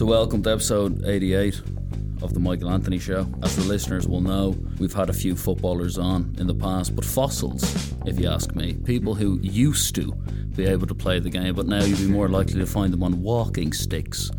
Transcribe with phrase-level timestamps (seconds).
[0.00, 1.60] So, welcome to episode 88
[2.22, 3.26] of the Michael Anthony Show.
[3.42, 7.04] As the listeners will know, we've had a few footballers on in the past, but
[7.04, 8.72] fossils, if you ask me.
[8.72, 10.12] People who used to
[10.56, 13.02] be able to play the game, but now you'd be more likely to find them
[13.02, 14.30] on walking sticks.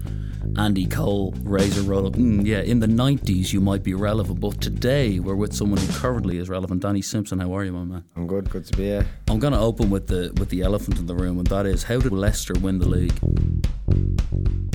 [0.57, 2.09] Andy Cole, Razor Roll.
[2.09, 5.93] Mm, yeah, in the 90s you might be relevant, but today we're with someone who
[5.93, 6.81] currently is relevant.
[6.81, 8.03] Danny Simpson, how are you, my man?
[8.15, 9.05] I'm good, good to be here.
[9.29, 11.83] I'm going to open with the with the elephant in the room, and that is
[11.83, 14.70] how did Leicester win the league?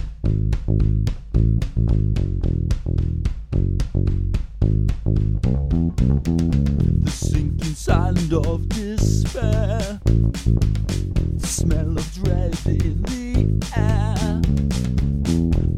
[6.27, 10.01] The sinking sand of despair.
[10.03, 14.43] The smell of dread in the air.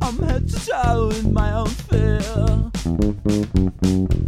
[0.01, 2.23] I'm head to toe in my own fear.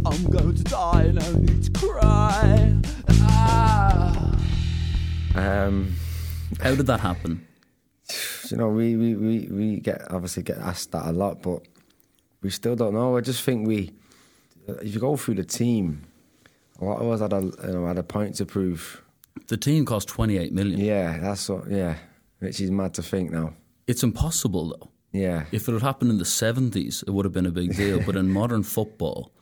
[0.05, 2.75] I'm going to die, no need to cry.
[3.21, 4.37] Ah.
[5.33, 5.95] Um,
[6.59, 7.47] How did that happen?
[8.51, 11.63] you know, we, we, we, we get obviously get asked that a lot, but
[12.43, 13.17] we still don't know.
[13.17, 13.91] I just think we,
[14.67, 16.03] if you go through the team,
[16.81, 19.01] a lot of us had a you know had a point to prove.
[19.47, 20.79] The team cost 28 million.
[20.79, 21.69] Yeah, that's what.
[21.69, 21.95] Yeah,
[22.39, 23.53] which is mad to think now.
[23.87, 24.89] It's impossible though.
[25.13, 28.01] Yeah, If it had happened in the 70s, it would have been a big deal.
[28.05, 29.33] but in modern football,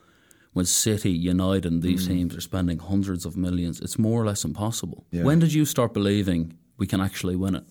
[0.53, 4.43] when City, United, and these teams are spending hundreds of millions, it's more or less
[4.43, 5.05] impossible.
[5.11, 5.23] Yeah.
[5.23, 7.65] When did you start believing we can actually win it?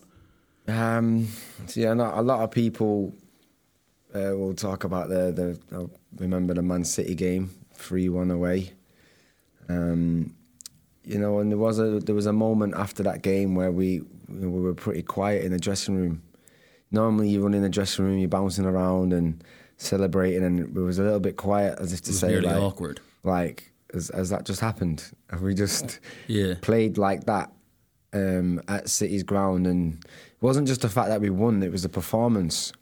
[0.69, 1.27] Um,
[1.67, 3.13] so yeah, a lot of people
[4.15, 5.59] uh, will talk about the the.
[5.75, 8.71] I remember the Man City game, three one away.
[9.69, 10.33] Um,
[11.05, 13.87] you know, and there was a there was a moment after that game where we
[13.93, 16.21] you know, we were pretty quiet in the dressing room.
[16.91, 19.43] Normally, you run in the dressing room, you're bouncing around and
[19.77, 22.99] celebrating, and it was a little bit quiet, as if to say, like, awkward.
[23.23, 25.03] like, has, has that just happened?
[25.29, 26.55] Have we just Yeah.
[26.61, 27.51] played like that
[28.11, 29.67] um, at City's ground?
[29.67, 32.73] And it wasn't just the fact that we won; it was the performance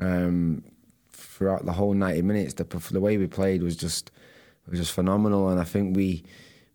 [0.00, 0.64] um,
[1.12, 2.54] throughout the whole ninety minutes.
[2.54, 4.10] The the way we played was just
[4.70, 6.24] was just phenomenal, and I think we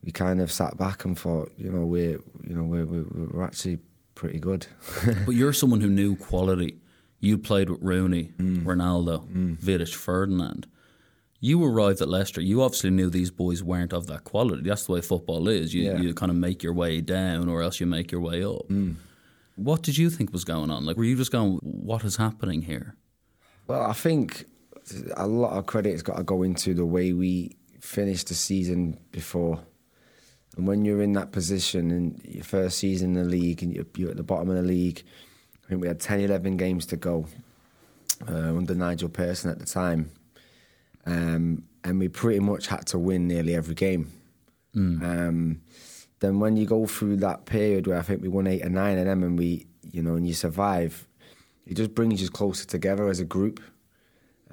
[0.03, 3.43] we kind of sat back and thought, you know, we're you know we're we're, we're
[3.43, 3.79] actually
[4.15, 4.67] pretty good.
[5.25, 6.77] But you're someone who knew quality.
[7.19, 8.63] You played with Rooney, Mm.
[8.63, 9.27] Ronaldo,
[9.57, 10.67] Vidic, Ferdinand.
[11.39, 12.39] You arrived at Leicester.
[12.41, 14.61] You obviously knew these boys weren't of that quality.
[14.67, 15.73] That's the way football is.
[15.73, 15.97] You, Yeah.
[16.01, 18.67] you kind of make your way down, or else you make your way up.
[18.69, 18.95] Mm.
[19.55, 20.85] What did you think was going on?
[20.85, 22.95] Like, were you just going, "What is happening here"?
[23.67, 24.45] Well, I think
[25.15, 29.59] a lot of credit's got to go into the way we finished the season before.
[30.55, 33.85] And when you're in that position in your first season in the league and you're,
[33.95, 35.03] you're at the bottom of the league,
[35.65, 37.25] I think we had 10, 11 games to go
[38.29, 40.11] uh, under Nigel Pearson at the time.
[41.05, 44.11] Um, and we pretty much had to win nearly every game.
[45.03, 45.61] Um,
[46.19, 48.97] then when you go through that period where I think we won eight or nine
[48.99, 51.07] of them and we, you know, and you survive,
[51.65, 53.59] it just brings you closer together as a group.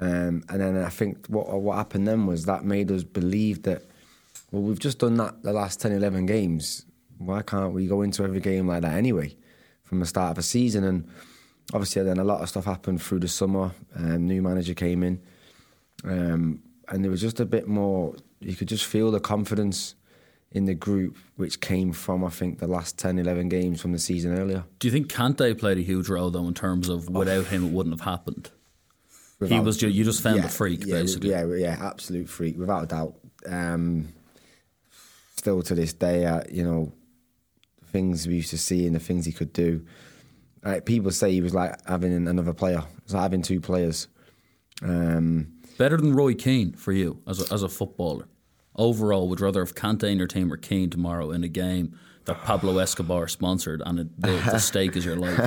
[0.00, 3.82] Um, and then I think what what happened then was that made us believe that,
[4.52, 6.84] well, we've just done that the last 10, 11 games.
[7.18, 9.34] Why can't we go into every game like that anyway
[9.82, 10.84] from the start of a season?
[10.84, 11.08] And
[11.72, 13.72] obviously, then a lot of stuff happened through the summer.
[13.96, 15.20] Um, new manager came in.
[16.04, 19.96] Um, and there was just a bit more, you could just feel the confidence
[20.52, 23.98] in the group, which came from, I think, the last 10, 11 games from the
[23.98, 24.64] season earlier.
[24.78, 27.72] Do you think Kante played a huge role though in terms of without him it
[27.72, 28.50] wouldn't have happened?
[29.46, 31.30] He was just, you just found yeah, the freak yeah, basically.
[31.30, 33.14] Yeah, yeah, absolute freak, without a doubt.
[33.46, 34.08] Um,
[35.36, 36.92] still to this day, uh, you know,
[37.80, 39.86] the things we used to see and the things he could do.
[40.64, 42.82] Like people say he was like having another player.
[43.04, 44.08] It's like having two players.
[44.82, 48.26] Um, Better than Roy Keane for you as a, as a footballer.
[48.74, 52.42] Overall, would rather have Kante in your team or Keane tomorrow in a game that
[52.42, 55.38] Pablo Escobar sponsored and it, the, the stake is your life.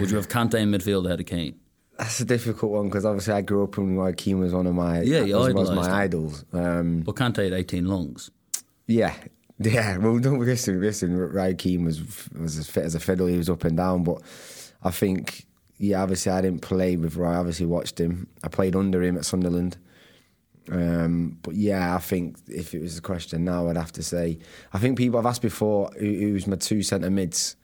[0.00, 1.58] Would you have Kante in midfield ahead of Keane?
[2.02, 4.74] That's a difficult one because obviously I grew up and Roy Keane was one of
[4.74, 5.92] my Yeah, was, was my him.
[5.94, 6.44] idols.
[6.52, 8.30] Um, But Kante had 18 lungs.
[8.86, 9.14] Yeah,
[9.58, 9.96] yeah.
[9.98, 10.80] Well, don't listen.
[10.80, 12.02] Listen, Keane was
[12.32, 13.26] was as fit as a fiddle.
[13.28, 14.20] He was up and down, but
[14.82, 15.46] I think
[15.78, 16.02] yeah.
[16.02, 17.30] Obviously, I didn't play with Roy.
[17.32, 18.26] I obviously watched him.
[18.42, 19.76] I played under him at Sunderland.
[20.70, 24.38] Um, but yeah, I think if it was a question now, I'd have to say
[24.72, 27.56] I think people have asked before who, who's my two centre mids.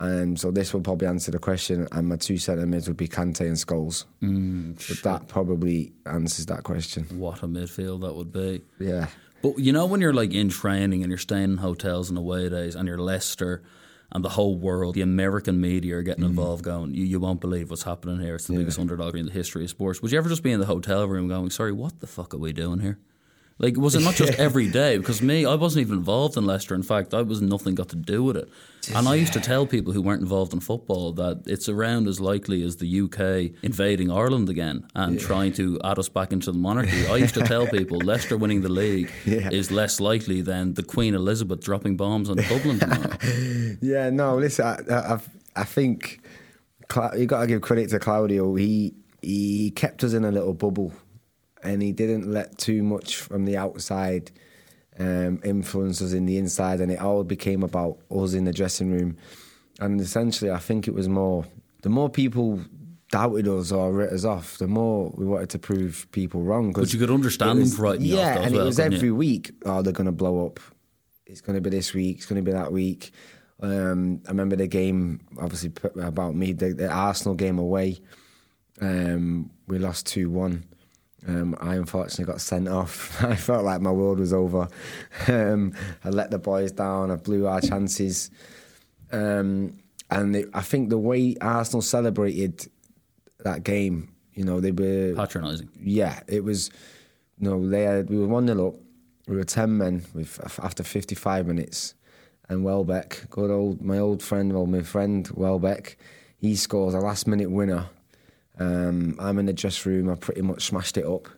[0.00, 3.06] Um, so this will probably answer the question, and my two centre mids would be
[3.06, 4.06] Kante and Scholes.
[4.22, 7.04] Mm, But that probably answers that question.
[7.18, 8.62] What a midfield that would be.
[8.78, 9.08] Yeah.
[9.42, 12.48] But you know when you're like in training and you're staying in hotels and away
[12.48, 13.62] days and you're Leicester
[14.12, 17.70] and the whole world, the American media are getting involved going, you, you won't believe
[17.70, 18.34] what's happening here.
[18.36, 20.02] It's the biggest underdog in the history of sports.
[20.02, 22.38] Would you ever just be in the hotel room going, sorry, what the fuck are
[22.38, 22.98] we doing here?
[23.62, 24.96] Like, was it not just every day?
[24.96, 26.74] Because me, I wasn't even involved in Leicester.
[26.74, 28.48] In fact, I was nothing got to do with it.
[28.96, 32.18] And I used to tell people who weren't involved in football that it's around as
[32.18, 36.58] likely as the UK invading Ireland again and trying to add us back into the
[36.58, 37.06] monarchy.
[37.06, 39.50] I used to tell people Leicester winning the league Yeah.
[39.50, 43.16] is less likely than the Queen Elizabeth dropping bombs on Dublin tomorrow.
[43.82, 45.18] Yeah, no, listen, I, I,
[45.56, 46.20] I- think
[46.88, 48.54] Cla- you got to give credit to Claudio.
[48.54, 50.92] He he kept us in a little bubble,
[51.62, 54.30] and he didn't let too much from the outside
[54.98, 58.90] um, influence us in the inside, and it all became about us in the dressing
[58.92, 59.16] room.
[59.80, 61.44] And essentially, I think it was more
[61.82, 62.60] the more people
[63.10, 66.72] doubted us or writ us off, the more we wanted to prove people wrong.
[66.72, 68.96] But you could understand them was- for off Yeah, and well, it was couldn't you?
[68.98, 69.52] every week.
[69.64, 70.60] Oh, they're going to blow up.
[71.26, 72.18] It's going to be this week.
[72.18, 73.12] It's going to be that week.
[73.62, 78.00] Um, I remember the game, obviously about me, the, the Arsenal game away.
[78.80, 80.64] Um, we lost two one.
[81.28, 83.22] Um, I unfortunately got sent off.
[83.24, 84.68] I felt like my world was over.
[85.28, 85.74] Um,
[86.04, 87.10] I let the boys down.
[87.10, 88.30] I blew our chances.
[89.12, 89.78] Um,
[90.10, 92.70] and it, I think the way Arsenal celebrated
[93.40, 95.68] that game, you know, they were Patronising.
[95.80, 96.70] yeah, it was.
[97.38, 98.74] No, they had, we were one 0 up.
[99.26, 101.94] We were ten men with after fifty five minutes,
[102.48, 105.96] and Welbeck, good old my old friend, well my friend Welbeck,
[106.38, 107.88] he scores a last minute winner.
[108.60, 110.10] Um, I'm in the dressing room.
[110.10, 111.28] I pretty much smashed it up,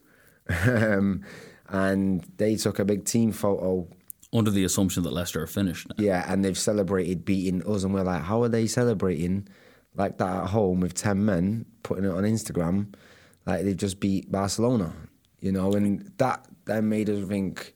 [0.66, 1.24] um,
[1.68, 3.88] and they took a big team photo.
[4.34, 6.04] Under the assumption that Leicester are finished now.
[6.04, 9.48] Yeah, and they've celebrated beating us, and we're like, how are they celebrating
[9.94, 12.94] like that at home with ten men, putting it on Instagram,
[13.46, 14.92] like they've just beat Barcelona,
[15.40, 15.72] you know?
[15.72, 17.74] And that then made us think,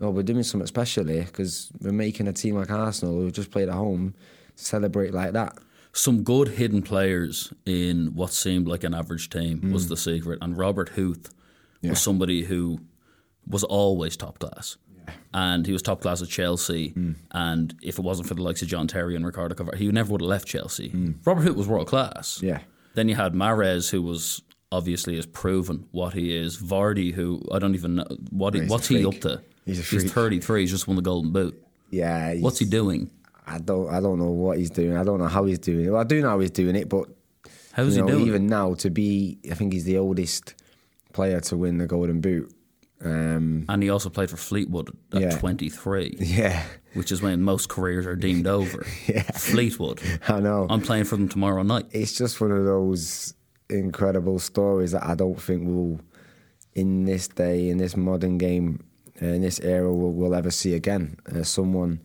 [0.00, 3.50] oh, we're doing something special here because we're making a team like Arsenal who just
[3.50, 4.14] played at home
[4.54, 5.58] celebrate like that.
[5.92, 10.56] Some good hidden players in what seemed like an average team was the secret, and
[10.56, 11.30] Robert Huth
[11.82, 11.90] Yeah.
[11.90, 12.80] was somebody who
[13.46, 14.76] was always top class.
[15.32, 16.94] And he was top class at Chelsea,
[17.32, 20.12] and if it wasn't for the likes of John Terry and Ricardo Carvalho, he never
[20.12, 20.92] would have left Chelsea.
[21.24, 22.40] Robert Huth was world class.
[22.42, 22.60] Yeah.
[22.94, 26.58] Then you had Mahrez, who was obviously has proven what he is.
[26.58, 29.40] Vardy, who I don't even know what he, He's what's he up to.
[29.64, 29.88] He's.
[29.88, 30.62] He's thirty three.
[30.62, 31.62] He's just won the Golden Boot.
[31.90, 32.34] Yeah.
[32.40, 33.10] What's he doing?
[33.48, 33.88] I don't.
[33.88, 34.96] I don't know what he's doing.
[34.96, 35.90] I don't know how he's doing it.
[35.90, 37.08] Well, I do know how he's doing it, but
[37.72, 38.26] How's you he doing?
[38.26, 40.54] even now to be, I think he's the oldest
[41.12, 42.52] player to win the Golden Boot.
[43.04, 45.38] Um, and he also played for Fleetwood at Yeah.
[45.38, 46.64] 23, yeah,
[46.94, 48.82] which is when most careers are deemed over.
[49.34, 50.00] Fleetwood.
[50.28, 50.66] I know.
[50.68, 51.86] I'm playing for them tomorrow night.
[51.92, 53.34] it's just one of those
[53.70, 56.00] incredible stories that I don't think we'll,
[56.74, 58.82] in this day, in this modern game,
[59.22, 61.16] uh, in this era, we'll, we'll ever see again.
[61.32, 62.00] Uh, someone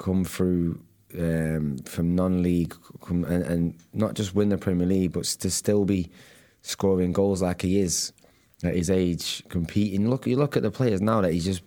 [0.00, 0.80] come through
[1.18, 5.84] um, from non-league come, and, and not just win the Premier League, but to still
[5.84, 6.10] be
[6.62, 8.12] scoring goals like he is
[8.64, 10.08] at his age, competing.
[10.08, 11.62] Look, you look at the players now that he just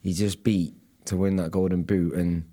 [0.00, 0.74] he just beat
[1.06, 2.44] to win that Golden Boot, and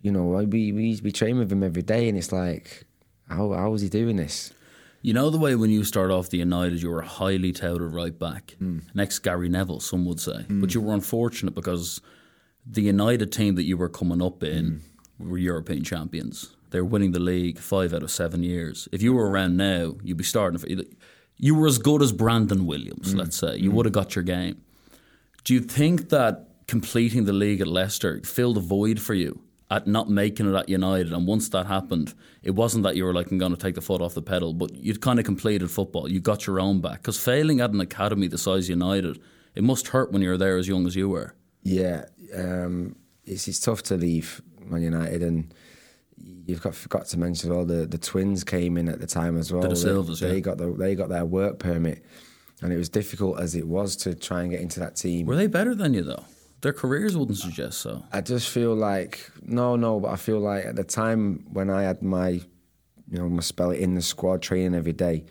[0.00, 2.84] you know we we we train with him every day, and it's like,
[3.28, 4.52] how how is he doing this?
[5.04, 8.16] You know the way when you start off the United, you were highly touted right
[8.16, 8.54] back.
[8.94, 10.46] Next, Gary Neville, some would say.
[10.48, 12.00] But you were unfortunate because
[12.64, 14.82] the United team that you were coming up in
[15.20, 15.28] mm.
[15.28, 16.56] were European champions.
[16.70, 18.88] They were winning the league five out of seven years.
[18.92, 20.58] If you were around now, you'd be starting.
[20.58, 20.66] For,
[21.36, 23.18] you were as good as Brandon Williams, mm.
[23.18, 23.56] let's say.
[23.56, 23.74] You mm.
[23.74, 24.62] would have got your game.
[25.44, 29.86] Do you think that completing the league at Leicester filled a void for you at
[29.86, 31.12] not making it at United?
[31.12, 33.80] And once that happened, it wasn't that you were like, I'm going to take the
[33.80, 36.08] foot off the pedal, but you'd kind of completed football.
[36.08, 37.02] You got your own back.
[37.02, 39.20] Because failing at an academy the size of United,
[39.54, 41.34] it must hurt when you're there as young as you were.
[41.62, 42.04] Yeah,
[42.34, 45.54] um, it's it's tough to leave Man United, and
[46.46, 49.36] you've got forgot to mention as well the the twins came in at the time
[49.38, 49.62] as well.
[49.62, 52.04] De They- Silvas, they got the, they got their work permit,
[52.60, 55.26] and it was difficult as it was to try and get into that team.
[55.26, 56.24] Were they better than you, though?
[56.62, 58.04] Their careers wouldn't suggest so.
[58.12, 61.82] I just feel like no, no, but I feel like at the time when I
[61.82, 65.24] had my, you know, my spell in the squad training every day,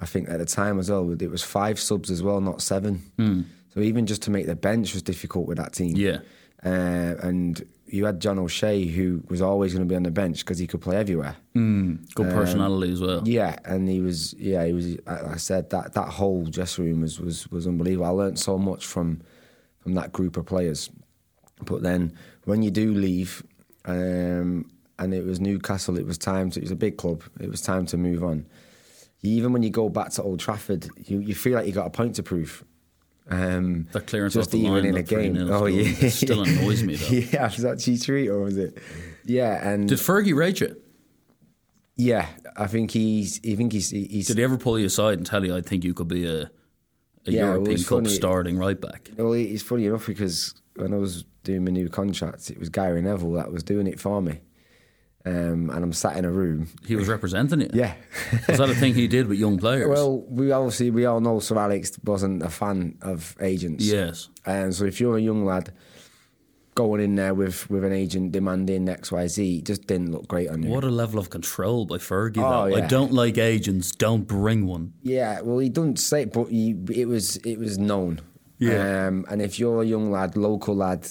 [0.00, 3.50] I think at the time as well it was five subs as well, not seven.
[3.78, 5.94] So even just to make the bench was difficult with that team.
[5.94, 6.18] Yeah.
[6.64, 10.40] uh, and you had John O'Shea who was always going to be on the bench
[10.40, 11.36] because he could play everywhere.
[11.54, 13.22] Good personality as well.
[13.24, 14.34] Yeah, and he was.
[14.34, 14.96] Yeah, he was.
[15.06, 18.06] Like I said that that whole dressing room was was, was unbelievable.
[18.06, 19.20] I learned so much from
[19.78, 20.90] from that group of players.
[21.64, 22.12] But then
[22.44, 23.44] when you do leave,
[23.84, 24.68] um,
[24.98, 26.58] and it was Newcastle, it was time to.
[26.60, 27.22] It was a big club.
[27.40, 28.44] It was time to move on.
[29.22, 31.90] Even when you go back to Old Trafford, you, you feel like you got a
[31.90, 32.64] point to prove.
[33.30, 35.34] Um, That clearance just off the even line, in a that 3-0 game.
[35.36, 37.06] still- Oh yeah, it still annoys me, though.
[37.32, 38.78] yeah, was that cheat treat or was it?
[39.24, 40.74] Yeah, and Did Fergie rate you?
[41.96, 43.40] yeah, I think he's.
[43.46, 43.90] I think he's.
[43.90, 46.24] he's Did he ever pull you aside and tell you, I think you could be
[46.26, 46.50] a, a
[47.26, 49.10] Yeah, European it's Cup funny- starting right back.
[49.16, 53.02] Well, it's funny enough because when I was doing my new contract, it was Gary
[53.02, 54.40] Neville that was doing it for me.
[55.26, 56.68] Um, and I'm sat in a room.
[56.86, 57.74] He was representing it.
[57.74, 57.94] Yeah.
[58.48, 59.88] Was that a thing he did with young players?
[59.88, 63.84] well, we obviously we all know Sir Alex wasn't a fan of agents.
[63.84, 64.28] yes.
[64.46, 65.72] And so if you're a young lad
[66.74, 70.28] going in there with, with an agent demanding X, Y, Z, it just didn't look
[70.28, 70.70] great on you.
[70.70, 72.38] What a level of control by Fergie.
[72.38, 72.76] Oh, though.
[72.76, 73.90] I don't like agents.
[73.90, 74.94] Don't bring one.
[75.02, 78.20] Yeah, well, he doesn't say it, but he, it was it was known.
[78.58, 79.08] Yeah.
[79.08, 81.06] Um, and if you're a young lad, local lad,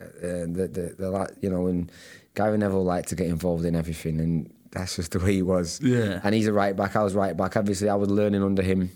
[0.00, 1.90] uh, the, the, the lad, you know, and
[2.34, 5.80] Gary Neville liked to get involved in everything, and that's just the way he was.
[5.82, 6.20] Yeah.
[6.24, 6.96] And he's a right back.
[6.96, 7.56] I was right back.
[7.56, 8.90] Obviously, I was learning under him,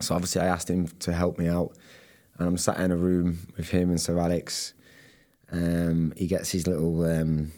[0.00, 1.76] so obviously I asked him to help me out.
[2.38, 4.74] And I'm sat in a room with him and Sir Alex.
[5.50, 7.52] Um, he gets his little um,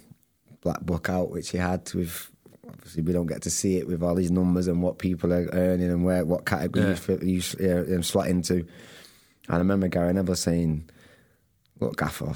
[0.62, 2.31] black book out, which he had with.
[2.69, 5.49] Obviously, we don't get to see it with all these numbers and what people are
[5.52, 7.17] earning and where what category Yeah.
[7.21, 8.55] you, you uh, slot into.
[8.55, 10.88] And I remember Gary Neville saying,
[11.81, 12.33] "Look, Gaffer,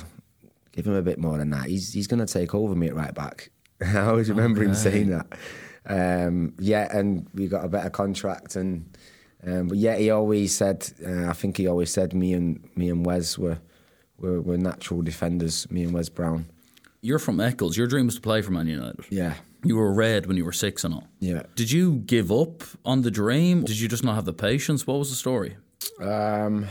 [0.74, 1.66] give him a bit more than that.
[1.66, 3.50] He's he's going to take over me at right back."
[3.84, 5.26] I always remember him saying that.
[5.86, 8.96] Um, yeah, and we got a better contract, and
[9.46, 10.88] um, but yeah, he always said.
[11.06, 13.58] Uh, I think he always said me and me and Wes were
[14.18, 15.70] were, were natural defenders.
[15.70, 16.46] Me and Wes Brown.
[17.02, 17.76] You're from Eccles.
[17.76, 19.04] Your dream was to play for Man United.
[19.10, 21.04] Yeah, You were red when you were six and all.
[21.20, 21.42] yeah.
[21.54, 23.62] Did you give up on the dream?
[23.64, 24.86] Did you just not have the patience?
[24.86, 25.58] What was the story?
[26.00, 26.66] Um,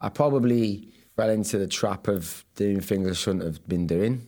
[0.00, 4.26] I probably fell into the trap of doing things I shouldn't have been doing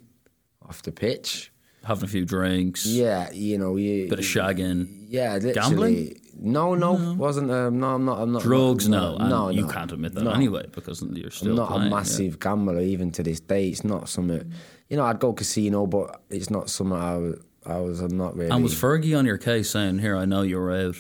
[0.69, 1.53] off the pitch.
[1.85, 5.39] Having a few drinks, Yeah, you know, you, bit of shagging, Yeah.
[5.39, 6.21] Gambling?
[6.41, 7.51] No, no, wasn't.
[7.51, 8.21] Um, no, I'm not.
[8.21, 8.43] I'm not.
[8.43, 8.89] drugs.
[8.89, 9.69] No, No, no, you no.
[9.69, 10.31] can't admit that No.
[10.31, 11.91] anyway because you're still I'm not playing, a yeah.
[11.97, 13.69] massive gambler even to this day.
[13.69, 14.53] It's not something.
[14.89, 17.17] You know, I'd go casino, but it's not something I.
[17.17, 18.01] was- I was.
[18.01, 18.51] I'm not really.
[18.51, 20.97] And was Fergie on your case saying, "Here, I know you're out."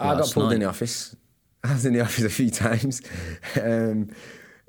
[0.00, 1.14] I got pulled in the office.
[1.62, 3.02] I was in the office a few times.
[3.62, 4.10] Um,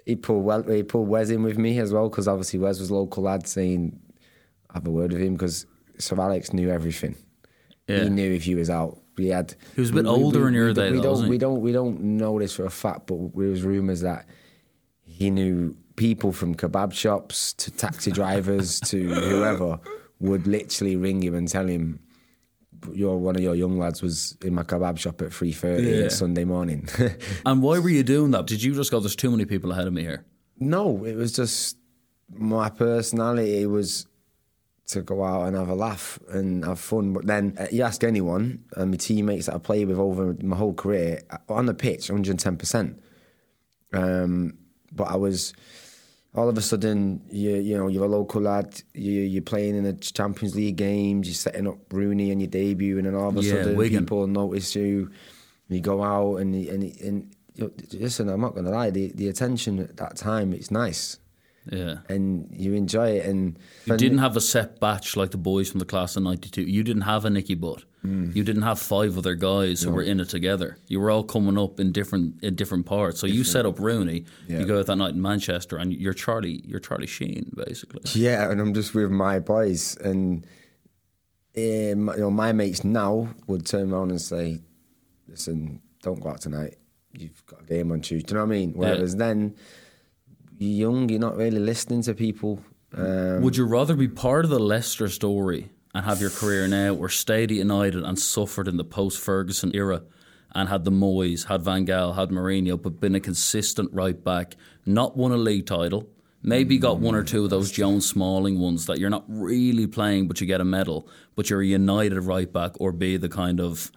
[0.09, 0.63] he pulled well.
[0.63, 3.99] He pulled Wes in with me as well because obviously Wes was local lad saying,
[4.73, 5.67] "Have a word with him," because
[5.99, 7.15] Sir Alex knew everything.
[7.87, 8.03] Yeah.
[8.03, 8.99] He knew if he was out.
[9.17, 9.53] We had.
[9.75, 11.29] He was a bit older in your we, day We though, don't.
[11.29, 11.61] We don't.
[11.61, 14.25] We don't know this for a fact, but there was rumours that
[15.03, 19.79] he knew people from kebab shops to taxi drivers to whoever
[20.19, 21.99] would literally ring him and tell him.
[22.93, 26.03] Your one of your young lads was in my kebab shop at three thirty Yeah.
[26.05, 26.87] on Sunday morning.
[27.45, 28.45] And why were you doing that?
[28.47, 30.25] Did you just go, "There's too many people ahead of me here"?
[30.59, 31.77] no, it was just
[32.33, 34.05] my personality was
[34.87, 37.13] to go out and have a laugh and have fun.
[37.13, 40.55] But then uh, you ask anyone, and my teammates that I played with over my
[40.57, 42.99] whole career uh, on the pitch, 110 percent.
[43.93, 44.57] Um,
[44.91, 45.53] but I was
[46.35, 49.83] all of a sudden, you you know, you're a local lad, you you're playing in
[49.83, 53.37] the Champions League games, you're setting up Rooney on your debut, and then all of
[53.37, 54.05] a Yeah, sudden Wigan.
[54.05, 55.09] people notice you.
[55.69, 59.27] You go out and and and you know, listen, I'm not gonna lie, the the
[59.27, 61.19] attention at that time it's nice
[61.71, 61.97] Yeah.
[62.09, 63.25] and you enjoy it.
[63.25, 66.61] And You didn't have a set batch like the boys from the class of '92.
[66.61, 67.83] You didn't have a Nicky Butt.
[68.05, 68.33] Mm.
[68.33, 70.77] You didn't have five other guys who were in it together.
[70.87, 73.19] You were all coming up in different in different parts.
[73.19, 74.25] So you set up Rooney.
[74.47, 74.59] Yeah.
[74.59, 76.61] You go out that night in Manchester, and you're Charlie.
[76.65, 78.01] You're Charlie Sheen, basically.
[78.13, 80.45] Yeah, and I'm just with my boys, and
[81.57, 84.59] um, you know, my mates now would turn around and say,
[85.27, 86.77] "Listen, don't go out tonight.
[87.11, 88.73] You've got a game on Tuesday." Do you know what I mean?
[88.75, 89.55] Whereas then,
[90.57, 92.63] you're young, you're not really listening to people.
[92.95, 96.93] Um, Would you rather be part of the Leicester story and have your career now,
[96.93, 100.03] or stayed United and suffered in the post-Ferguson era,
[100.53, 104.55] and had the Moyes, had Van Gaal, had Mourinho, but been a consistent right back,
[104.85, 106.09] not won a league title,
[106.41, 110.27] maybe got one or two of those Jones Smalling ones that you're not really playing,
[110.27, 113.59] but you get a medal, but you're a United right back, or be the kind
[113.59, 113.91] of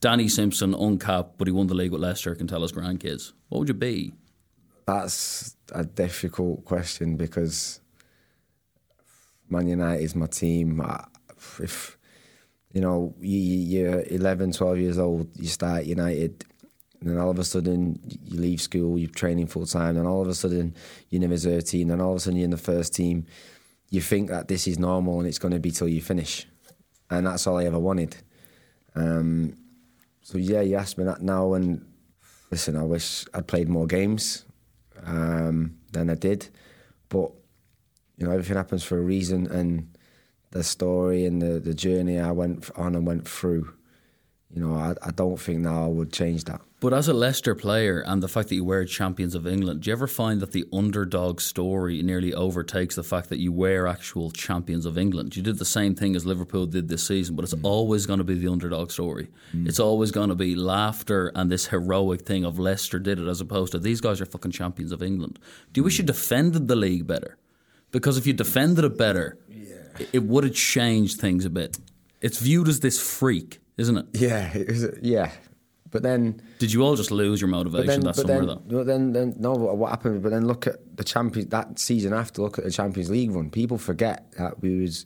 [0.00, 3.32] Danny Simpson uncapped, but he won the league with Leicester, can tell his grandkids.
[3.48, 4.12] What would you be?
[4.86, 7.80] That's a difficult question because
[9.48, 10.80] Man United is my team.
[10.80, 11.04] I-
[11.60, 11.98] If
[12.72, 16.44] you know you, you're 11, 12 years old, you start United,
[17.00, 20.22] and then all of a sudden you leave school, you're training full time, and all
[20.22, 20.74] of a sudden
[21.10, 23.26] you're in the reserve team, and all of a sudden you're in the first team.
[23.90, 26.46] You think that this is normal and it's going to be till you finish,
[27.10, 28.16] and that's all I ever wanted.
[28.94, 29.56] Um,
[30.22, 31.84] so yeah, you asked me that now, and
[32.50, 34.44] listen, I wish I'd played more games
[35.04, 36.48] um, than I did,
[37.08, 37.32] but
[38.16, 39.91] you know everything happens for a reason, and
[40.52, 43.72] the story and the, the journey I went on and went through,
[44.54, 46.60] You know, I, I don't think now I would change that.
[46.78, 49.88] But as a Leicester player and the fact that you were champions of England, do
[49.88, 54.32] you ever find that the underdog story nearly overtakes the fact that you were actual
[54.32, 55.36] champions of England?
[55.36, 57.64] You did the same thing as Liverpool did this season, but it's mm.
[57.64, 59.28] always going to be the underdog story.
[59.54, 59.68] Mm.
[59.68, 63.40] It's always going to be laughter and this heroic thing of Leicester did it as
[63.40, 65.38] opposed to these guys are fucking champions of England.
[65.72, 66.08] Do you wish you mm.
[66.08, 67.38] defended the league better?
[67.92, 69.81] Because if you defended it better, it,
[70.12, 71.78] it would have changed things a bit.
[72.20, 74.06] It's viewed as this freak, isn't it?
[74.14, 75.32] Yeah, it was, yeah.
[75.90, 78.62] But then, Did you all just lose your motivation then, that summer then, though?
[78.78, 79.52] but then, then, no.
[79.52, 80.22] What happened?
[80.22, 82.40] But then look at the champions that season after.
[82.40, 83.50] Look at the Champions League run.
[83.50, 85.04] People forget that we was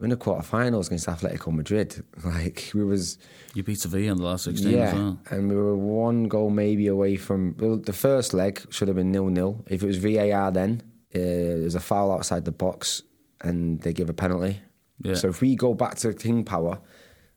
[0.00, 2.04] in the quarterfinals against Atletico Madrid.
[2.24, 3.18] Like we was,
[3.54, 5.18] You beat Sevilla in the last 16 yeah, as well.
[5.30, 7.56] and we were one goal maybe away from.
[7.58, 9.64] Well, the first leg should have been nil nil.
[9.66, 10.82] If it was VAR, then
[11.14, 13.02] uh, there's a foul outside the box,
[13.42, 14.60] and they give a penalty.
[15.00, 15.14] Yeah.
[15.14, 16.78] So if we go back to King Power,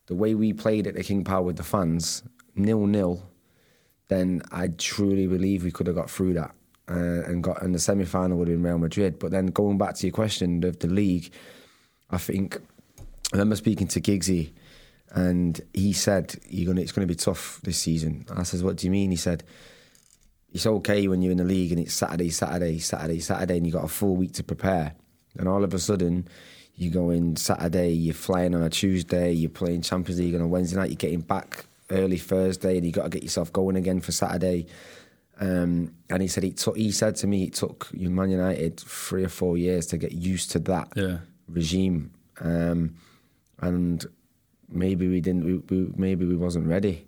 [0.08, 2.24] the way we played at the King Power with the fans,
[2.56, 3.24] nil nil,
[4.08, 6.52] then I truly believe we could have got through that
[6.90, 9.20] uh, and got and the semi final would have been Real Madrid.
[9.20, 11.32] But then going back to your question of the league,
[12.10, 12.58] I think
[13.34, 14.52] I remember speaking to Giggsy,
[15.12, 18.26] and he said you're gonna it's gonna be tough this season.
[18.36, 19.12] I says, what do you mean?
[19.12, 19.44] He said.
[20.52, 23.74] It's okay when you're in the league and it's Saturday, Saturday, Saturday, Saturday, and you
[23.74, 24.94] got a full week to prepare.
[25.38, 26.28] And all of a sudden,
[26.76, 30.48] you go in Saturday, you're flying on a Tuesday, you're playing Champions League on a
[30.48, 34.02] Wednesday night, you're getting back early Thursday, and you got to get yourself going again
[34.02, 34.68] for Saturday.
[35.40, 36.78] Um, and he said he took.
[36.78, 40.52] He said to me, it took Man United three or four years to get used
[40.52, 41.18] to that Yeah.
[41.50, 42.96] regime, um,
[43.60, 44.06] and
[44.70, 45.44] maybe we didn't.
[45.44, 47.06] We, we, maybe we wasn't ready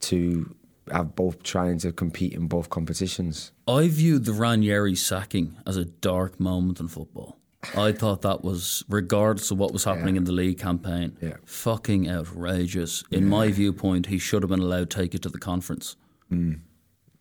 [0.00, 0.54] to
[0.90, 3.52] have both trying to compete in both competitions.
[3.68, 7.36] I viewed the Ranieri sacking as a dark moment in football.
[7.74, 10.20] I thought that was, regardless of what was happening Yeah.
[10.20, 11.36] in the league campaign, Yeah.
[11.44, 13.02] fucking outrageous.
[13.10, 15.96] In my viewpoint, he should have been allowed to take it to the conference.
[16.30, 16.60] Mm.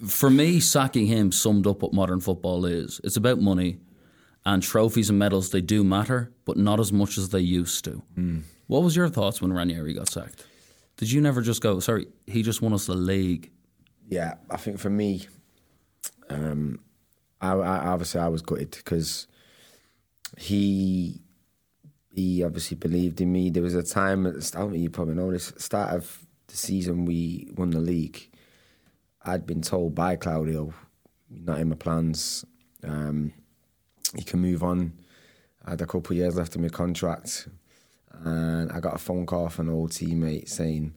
[0.06, 3.00] For me, sacking him summed up what modern football is.
[3.04, 3.80] It's about money,
[4.46, 8.04] and trophies and medals, they do matter, but not as much as they used to.
[8.18, 8.42] Mm.
[8.68, 10.46] What was your thoughts when Ranieri got sacked?
[10.98, 13.52] Did you never just go, sorry, he just won us the league?
[14.08, 15.28] Yeah, I think for me,
[16.30, 16.80] um,
[17.42, 19.28] I, I obviously I was gutted because
[20.38, 21.22] he
[22.16, 23.50] he obviously believed in me.
[23.50, 27.06] There was a time at the start, you probably know this, start of the season
[27.06, 28.30] we won the league.
[29.24, 30.74] I'd been told by Claudio,
[31.30, 32.46] not in my plans.
[32.84, 33.34] Um,
[34.16, 34.94] you can move on.
[35.66, 37.50] I had a couple of years left in my contract,
[38.24, 40.94] and I got a phone call from an old teammate saying,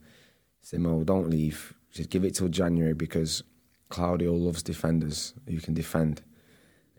[0.63, 1.75] "Simo, don't leave.
[1.91, 3.43] Just give it till January because
[3.89, 6.23] Claudio loves defenders who can defend."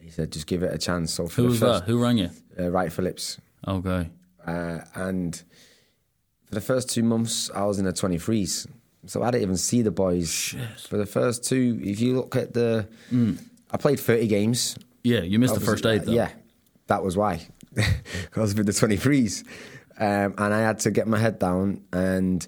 [0.02, 1.92] He said, "Just give it a chance." So for Who the was first, that?
[1.92, 2.30] Who rang you?
[2.60, 4.10] Uh, Wright Phillips, Okay.
[4.46, 5.36] uh, and
[6.46, 8.68] for the first two months, I was in the 23s.
[9.06, 10.56] So I didn't even see the boys.
[10.90, 12.88] For the first two, if you look at the.
[13.72, 14.76] I played 30 games.
[15.04, 16.12] Yeah, you missed the first eight though.
[16.12, 16.30] Yeah,
[16.88, 17.48] that was why.
[17.78, 19.46] I was with the 23s.
[19.98, 21.84] Um, and I had to get my head down.
[21.94, 22.46] And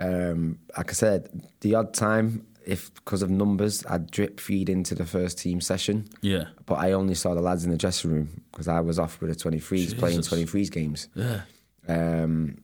[0.00, 1.28] um, like I said,
[1.60, 6.08] the odd time, if because of numbers, I'd drip feed into the first team session.
[6.20, 6.44] Yeah.
[6.66, 9.30] But I only saw the lads in the dressing room because I was off with
[9.30, 10.52] the 23s playing Jesus.
[10.52, 11.08] 23s games.
[11.14, 11.40] Yeah.
[11.88, 12.58] Um,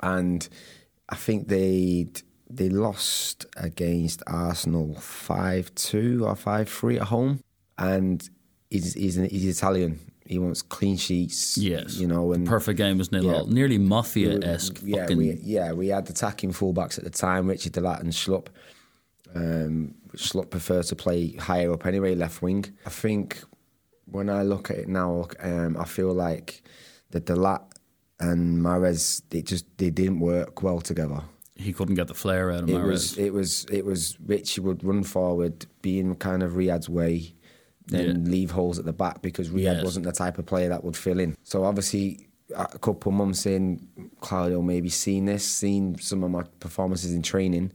[0.00, 0.46] and
[1.08, 2.08] I think they
[2.50, 7.40] they lost against Arsenal five two or five three at home,
[7.78, 8.28] and
[8.70, 9.98] he's he's, an, he's Italian.
[10.26, 11.56] He wants clean sheets.
[11.58, 11.96] Yes.
[11.98, 13.32] you know, and Perfect game was nil Yeah.
[13.34, 13.46] all.
[13.46, 14.80] Nearly mafia esque.
[14.82, 15.16] yeah, fucking.
[15.18, 18.48] we yeah we had attacking fullbacks at the time, Richard De Laet and Schlupp.
[19.34, 22.64] Um, Schlupp preferred to play higher up anyway, left wing.
[22.86, 23.42] I think
[24.06, 26.62] when I look at it now, um, I feel like
[27.10, 27.60] the De Laet
[28.20, 31.20] and Mahrez they just they didn't work well together.
[31.56, 32.86] he couldn't get the flair out of It Mahrez.
[32.90, 37.34] was it was it was Richie would run forward, be in kind of Riyad's way,
[37.86, 38.30] then Yeah.
[38.30, 39.84] leave holes at the back because Riyad Yes.
[39.84, 41.36] wasn't the type of player that would fill in.
[41.42, 43.88] So obviously, a couple of months in,
[44.20, 47.72] Claudio maybe seen this, seen some of my performances in training,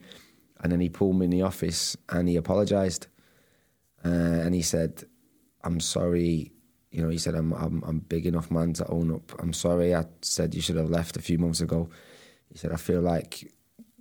[0.61, 3.07] and then he pulled me in the office and he apologised,
[4.05, 5.03] uh, and he said,
[5.63, 6.53] "I'm sorry."
[6.91, 9.31] You know, he said, I'm, I'm I'm big enough man to own up.
[9.37, 9.93] I'm sorry.
[9.93, 11.87] I said you should have left a few months ago.
[12.51, 13.53] He said, I feel like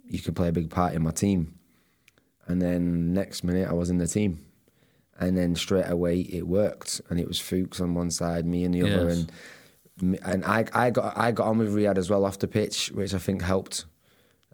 [0.06, 1.58] you could play a big part in my team.
[2.46, 4.44] And then next minute I was in the team.
[5.20, 7.02] And then straight away it worked.
[7.10, 9.08] And it was Fuchs on one side, me on the other.
[9.10, 9.32] And
[10.24, 13.12] and I, I got I got on with Riyad as well off the pitch, which
[13.12, 13.84] I think helped.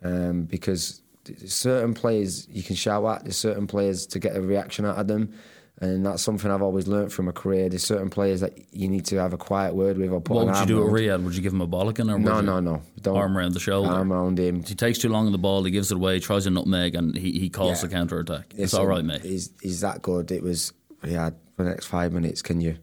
[0.02, 4.40] Um, because there's certain players you can shout at, there's certain players to get a
[4.40, 5.32] reaction out of them.
[5.80, 7.68] And that's something I've always learnt from a career.
[7.68, 10.46] There's certain players that you need to have a quiet word with or put What
[10.46, 10.92] would you do at.
[10.92, 11.24] Riyad?
[11.24, 12.80] Would you give him a bollocking or No, no, no.
[13.02, 13.16] Don't.
[13.16, 13.90] arm around the shoulder?
[13.90, 14.62] Arm around him.
[14.62, 17.16] he takes too long on the ball, he gives it away, tries a nutmeg, and
[17.16, 17.88] he, he calls Yeah.
[17.88, 18.46] the counter attack.
[18.50, 19.22] It's Listen, all right, mate.
[19.22, 20.30] He's, he's that good.
[20.30, 20.72] It was,
[21.04, 22.76] yeah, for the next five minutes, can you,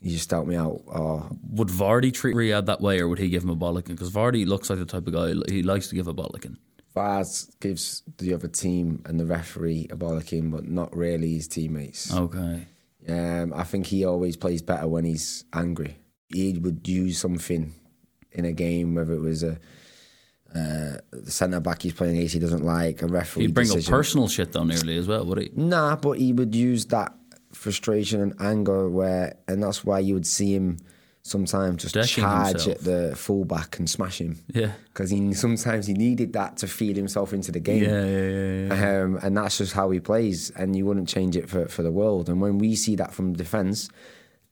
[0.00, 0.82] you just help me out?
[0.86, 3.88] Or Would Vardy treat Riyad that way, or would he give him a bollocking?
[3.88, 6.56] Because Vardy looks like the type of guy he likes to give a bollocking.
[6.98, 12.12] Vaz gives the other team and the referee a bollocking, but not really his teammates.
[12.12, 12.66] Okay.
[13.08, 15.96] Um, I think he always plays better when he's angry.
[16.28, 17.72] He would use something
[18.32, 19.58] in a game, whether it was a
[20.54, 23.42] uh, the centre back he's playing against he doesn't like, a referee.
[23.42, 23.92] He'd bring decision.
[23.92, 25.50] up personal shit though, nearly as well, would he?
[25.54, 27.14] Nah, but he would use that
[27.52, 30.78] frustration and anger where, and that's why you would see him
[31.28, 32.76] sometimes just Decking charge himself.
[32.78, 34.38] at the fullback and smash him.
[34.52, 34.72] Yeah.
[34.86, 37.84] Because he sometimes he needed that to feed himself into the game.
[37.84, 39.02] Yeah, yeah, yeah, yeah.
[39.02, 41.92] Um, and that's just how he plays, and you wouldn't change it for, for the
[41.92, 42.28] world.
[42.28, 43.88] And when we see that from defence,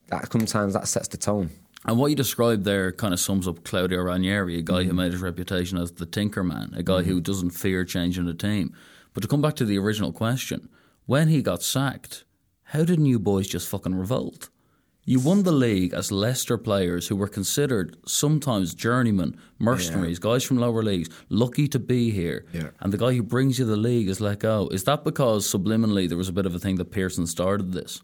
[0.08, 1.50] that sometimes that sets the tone.
[1.84, 4.88] And what you described there kind of sums up Claudio Ranieri, a guy Mm-hmm.
[4.88, 8.34] who made his reputation as the Tinker Man, a guy who doesn't fear changing the
[8.34, 8.74] team.
[9.14, 10.68] But to come back to the original question,
[11.06, 12.24] when he got sacked,
[12.70, 14.48] how didn't you boys just fucking revolt?
[15.08, 20.56] You won the league as Leicester players who were considered sometimes journeymen, mercenaries, guys from
[20.56, 22.44] lower leagues, lucky to be here.
[22.52, 22.70] Yeah.
[22.80, 24.66] And the guy who brings you the league is let go.
[24.72, 28.02] Is that because subliminally there was a bit of a thing that Pearson started this?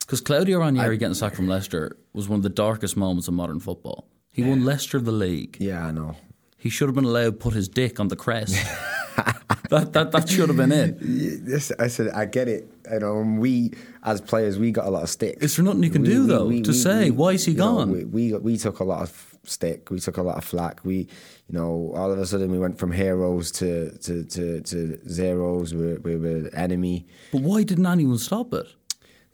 [0.00, 3.58] Because Claudio Ranieri getting sacked from Leicester was one of the darkest moments of modern
[3.58, 4.06] football.
[4.30, 5.56] He won Leicester the league.
[5.58, 6.14] Yeah, I know.
[6.58, 8.54] He should have been allowed to put his dick on the crest.
[9.70, 10.96] that, that that should have been it.
[11.46, 12.70] Yes, I said I get it.
[12.90, 13.72] You know, we
[14.02, 15.38] as players, we got a lot of stick.
[15.40, 17.90] Is there nothing you can do, though, to say, why is he you know, gone?
[17.90, 19.90] we, we we took a lot of stick.
[19.90, 20.84] We took a lot of flack.
[20.84, 25.08] We, you know, all of a sudden we went from heroes to to to, to
[25.08, 25.74] zeros.
[25.74, 27.06] We, we were enemy.
[27.32, 28.66] But why didn't anyone stop it?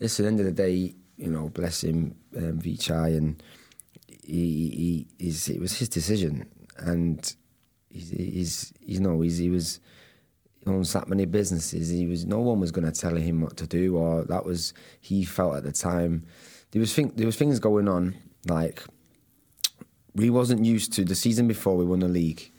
[0.00, 3.42] Listen, at the end of the day, you know, bless him, um, Vichai, and
[4.08, 7.36] he, he, he's, it was his decision, and
[7.90, 9.80] he's, he's you know, he's, he was
[10.64, 11.88] he owns that many businesses.
[11.88, 14.72] He was no one was going to tell him what to do, or that was
[15.00, 16.24] he felt at the time.
[16.70, 18.14] There was thing, there was things going on
[18.46, 18.82] like
[20.14, 22.50] we wasn't used to the season before we won the league.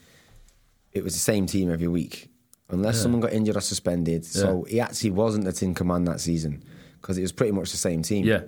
[0.93, 2.29] It was the same team every week,
[2.69, 3.01] unless Yeah.
[3.03, 4.25] someone got injured or suspended.
[4.25, 6.63] So he actually wasn't the team command that season
[7.01, 8.25] because it was pretty much the same team.
[8.25, 8.43] Yeah.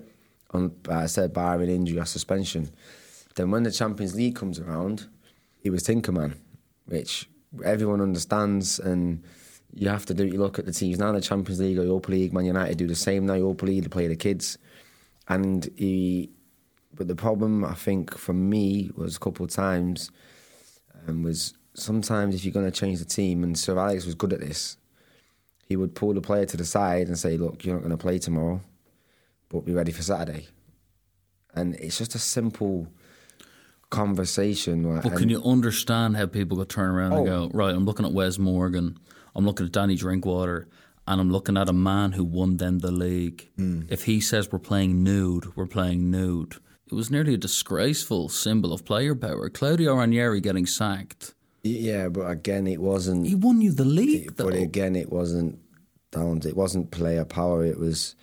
[0.50, 2.70] On, I said barring injury or suspension.
[3.34, 5.06] Then when the Champions League comes around,
[5.58, 6.34] he was Tinkerman,
[6.86, 7.28] which
[7.64, 9.22] everyone understands and
[9.72, 12.10] you have to do you look at the teams now the Champions League or Europa
[12.10, 14.58] League, Man United do the same now, Europa League, they play the kids.
[15.28, 16.30] And he
[16.94, 20.10] but the problem I think for me was a couple of times
[21.06, 24.14] and um, was sometimes if you're going to change the team, and Sir Alex was
[24.14, 24.76] good at this,
[25.66, 27.96] he would pull the player to the side and say, "Look, you're not going to
[27.96, 28.60] play tomorrow,
[29.48, 30.48] but be ready for Saturday."
[31.54, 32.88] And it's just a simple
[33.94, 34.82] conversation.
[34.84, 37.48] like, But and- can you understand how people could turn around and Oh.
[37.48, 38.98] go, right, I'm looking at Wes Morgan,
[39.34, 40.68] I'm looking at Danny Drinkwater,
[41.06, 43.50] and I'm looking at a man who won them the league.
[43.56, 43.82] Hmm.
[43.88, 46.54] If he says we're playing nude, we're playing nude.
[46.90, 49.48] It was nearly a disgraceful symbol of player power.
[49.50, 51.34] Claudio Ranieri getting sacked.
[51.62, 53.26] Yeah, but again, it wasn't.
[53.26, 54.44] He won you the league, though.
[54.44, 55.58] but again, it wasn't
[56.12, 56.42] down.
[56.44, 57.64] It wasn't player power.
[57.64, 58.14] It was,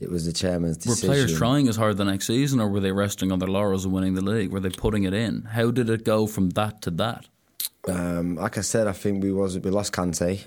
[0.00, 1.08] it was the chairman's decision.
[1.08, 3.84] Were players trying as hard the next season, or were they resting on their laurels
[3.84, 4.50] and winning the league?
[4.50, 5.42] Were they putting it in?
[5.42, 7.28] How did it go from that to that?
[7.88, 10.44] Um, like I said, I think we was we lost Kante.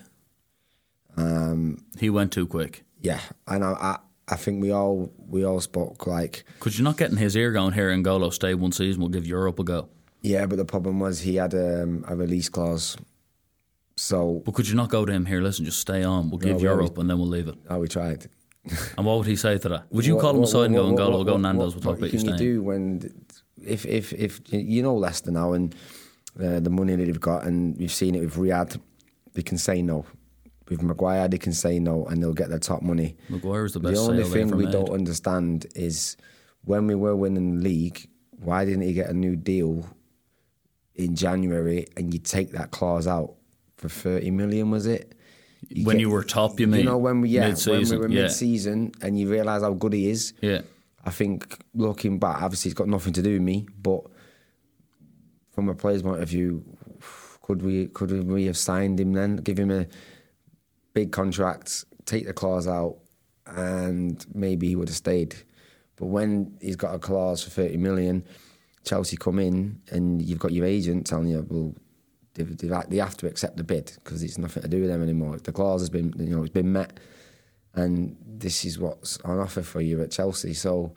[1.17, 2.83] Um, He went too quick.
[3.01, 3.97] yeah, and I, I,
[4.29, 7.51] I think we all we all spoke like Could you not get in his ear
[7.51, 9.01] going here and Golo stay one season?
[9.01, 9.89] We'll give Europe a go.
[10.21, 12.97] yeah, but the problem was he had um, a release clause.
[13.95, 15.41] So But could you not go to him here?
[15.41, 16.29] Listen, just stay on.
[16.31, 17.55] We'll give we Europe and then we'll leave it.
[17.69, 18.27] oh, we tried.
[18.97, 19.91] And what would he say to that?
[19.91, 21.83] Would you What- call him aside and go, what- N'Golo, what- go Nando's, we'll what-
[21.83, 22.53] talk what about you can you staying.
[22.53, 23.13] do when
[23.65, 25.75] if if if you know Leicester now and
[26.41, 28.79] uh, the money that they've got and you've seen it with Riyad,
[29.33, 30.05] they can say no.
[30.69, 33.17] With Maguire, they can say no and they'll get their top money.
[33.29, 34.71] Maguire's the The best The only thing we made.
[34.71, 36.15] don't understand is
[36.63, 39.85] when we were winning the league, why didn't he get a new deal
[40.95, 43.35] in January and you take that clause out
[43.75, 44.71] for thirty million?
[44.71, 45.13] Was it?
[45.83, 46.81] When get- you were top, you mean?
[46.81, 48.27] You know when we yeah Mid-season, when we were yeah.
[48.27, 50.33] mid-season and you realise how good he is.
[50.41, 50.61] Yeah.
[51.05, 54.01] I think looking back, obviously it's got nothing to do with me, but
[55.51, 56.63] from a player's point of view,
[57.41, 59.85] could we could we have signed him then, give him a
[60.93, 62.97] big contract, take the clause out,
[63.45, 65.35] and maybe he would have stayed.
[65.97, 68.23] But when he's got a clause for thirty million,
[68.85, 71.75] Chelsea come in and you've got your agent telling you, well,
[72.35, 75.03] they, they, they have to accept the bid because it's nothing to do with them
[75.03, 75.37] anymore.
[75.37, 76.99] The clause has been, you know, it's been met,
[77.75, 80.53] and this is what's on offer for you at Chelsea.
[80.53, 80.93] So,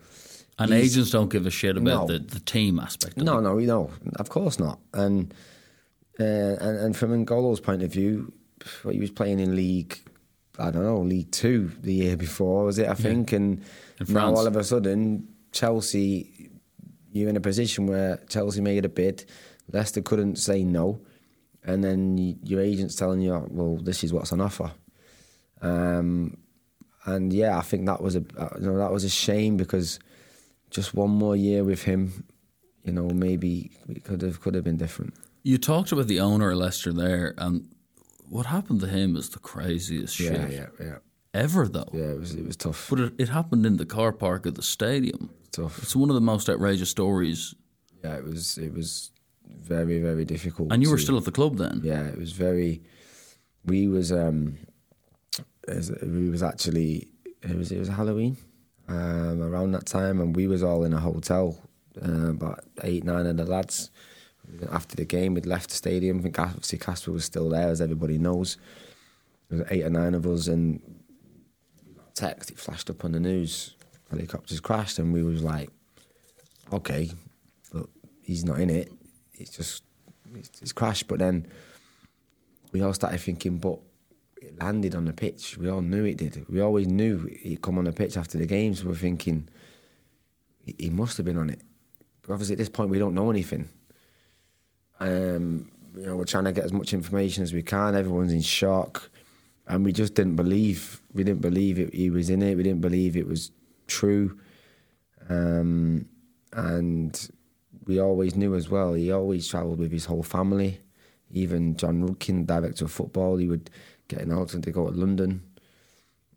[0.58, 2.14] And agents don't give a shit about No.
[2.14, 3.18] the, the team aspect.
[3.18, 3.42] Of no, it.
[3.42, 4.78] no, no, of course not.
[4.94, 5.32] And
[6.18, 8.32] uh, and and from N'Golo's point of view,
[8.82, 9.98] well, he was playing in League,
[10.58, 12.88] I don't know, League Two the year before, was it?
[12.88, 13.62] I think, and
[14.08, 16.50] now all of a sudden, Chelsea,
[17.12, 19.26] you're in a position where Chelsea made a bid,
[19.72, 21.00] Leicester couldn't say no,
[21.66, 24.70] and then y your agent's telling you, well, this is what's on offer.
[25.62, 26.36] Um,
[27.04, 29.98] and yeah, I think that was a uh, you know that was a shame because
[30.70, 32.24] just one more year with him,
[32.84, 35.14] you know, maybe it could have could have been different.
[35.42, 37.68] You talked about the owner of Leicester there, and
[38.28, 40.96] what happened to him is the craziest shit yeah, yeah,
[41.32, 41.88] ever, though.
[41.92, 42.10] yeah.
[42.14, 44.62] It was it was tough, But it, it happened in the car park of the
[44.62, 45.30] stadium.
[45.52, 45.78] tough.
[45.82, 47.54] It's one of the most outrageous stories.
[48.04, 49.10] Yeah, it was it was
[49.48, 50.72] very very difficult.
[50.72, 51.80] And you were to- still at the club then.
[51.84, 52.82] yeah, it was very.
[53.64, 54.58] We was um,
[56.02, 57.08] we was actually
[57.42, 58.36] it was it was Halloween
[58.88, 61.58] um, around that time, and we was all in a hotel.
[62.00, 63.90] Uh, about eight nine of the lads.
[64.70, 66.18] After the game, we'd left the stadium.
[66.18, 68.58] I think obviously Kasper was still there, as everybody knows.
[69.48, 70.80] There was eight or nine of us, and
[72.14, 73.74] text it flashed up on the news.
[74.10, 75.70] Helicopters crashed, and we was like,
[76.72, 77.10] okay,
[77.72, 77.86] but
[78.22, 78.92] he's not in it.
[79.38, 79.82] It's just
[80.34, 81.08] it's, crashed.
[81.08, 81.46] But then
[82.72, 83.78] we all started thinking, but
[84.40, 85.56] it landed on the pitch.
[85.58, 86.46] We all knew it did.
[86.48, 88.84] We always knew he'd come on the pitch after the games.
[88.84, 89.48] we were thinking
[90.64, 91.60] he, he must have been on it.
[92.22, 93.68] But obviously, at this point, we don't know anything.
[94.98, 97.94] Um, you know, we're trying to get as much information as we can.
[97.94, 99.10] Everyone's in shock,
[99.66, 101.00] and we just didn't believe.
[101.12, 102.56] We didn't believe it, he was in it.
[102.56, 103.50] We didn't believe it was
[103.86, 104.38] true.
[105.28, 106.06] Um,
[106.52, 107.30] and
[107.86, 108.94] we always knew as well.
[108.94, 110.80] He always travelled with his whole family.
[111.30, 113.70] Even Jon Rudkin, director of football, he would
[114.08, 115.42] get an out to go to London.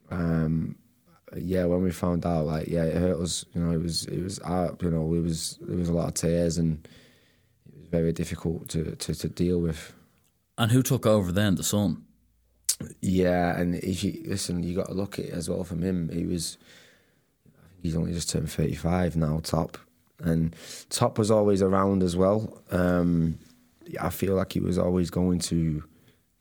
[0.10, 0.78] Um,
[1.38, 3.46] yeah, when we found out, like, yeah, it hurt us.
[3.54, 4.40] You know, it was, it was,
[4.82, 6.88] you know, it was, there was a lot of tears, and
[7.68, 9.94] it was very difficult to to, to deal with.
[10.58, 11.56] And who took over then?
[11.56, 12.06] The son.
[13.02, 16.10] Yeah, and if you listen, you got to look at it as well from him.
[16.10, 16.58] He was,
[17.46, 19.40] I think he's only just turned thirty-five now.
[19.44, 19.78] Top,
[20.20, 20.56] and
[20.90, 22.62] Top was always around as well.
[22.72, 23.40] Um,
[24.00, 25.84] I feel like he was always going to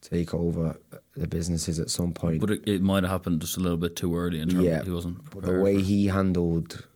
[0.01, 0.77] take over
[1.17, 2.41] the businesses at some point.
[2.41, 4.83] But it, it might have happened just a little bit too early in terms Yeah,
[4.85, 6.87] he wasn't But the way for he handled,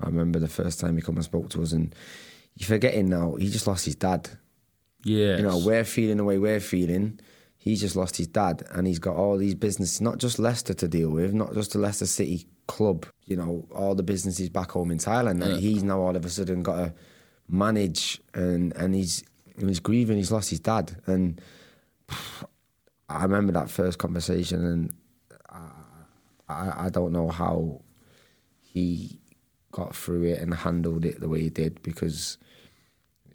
[0.00, 1.94] I remember the first time he come and spoke to us, and
[2.56, 3.34] you're forgetting now.
[3.36, 4.28] He just lost his dad.
[5.04, 7.20] yeah, You know, we're feeling the way we're feeling.
[7.56, 10.88] He's just lost his dad, and he's got all these businesses, not just Leicester to
[10.88, 13.06] deal with, not just the Leicester City club.
[13.26, 15.42] You know, all the businesses back home in Thailand.
[15.42, 16.94] And he's now all of a sudden got to
[17.48, 19.24] manage, and and he's
[19.58, 20.16] he's grieving.
[20.16, 21.40] He's lost his dad, and
[23.08, 24.90] I remember that first conversation, and
[25.50, 25.70] I,
[26.48, 27.82] I, I don't know how
[28.62, 29.18] he
[29.72, 32.38] got through it and handled it the way he did because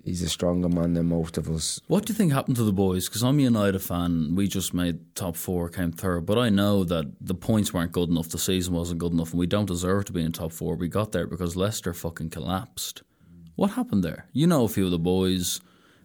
[0.06, 1.82] he's a stronger man than most of us.
[1.88, 3.10] What do you think happened to the boys?
[3.10, 4.36] Because I'm a United fan.
[4.36, 6.26] We just made top four, came third.
[6.26, 8.30] But I know that the points weren't good enough.
[8.30, 10.76] The season wasn't good enough, and we don't deserve to be in top four.
[10.76, 13.02] We got there because Leicester fucking collapsed.
[13.56, 14.28] What happened there?
[14.32, 15.60] You know a few of the boys.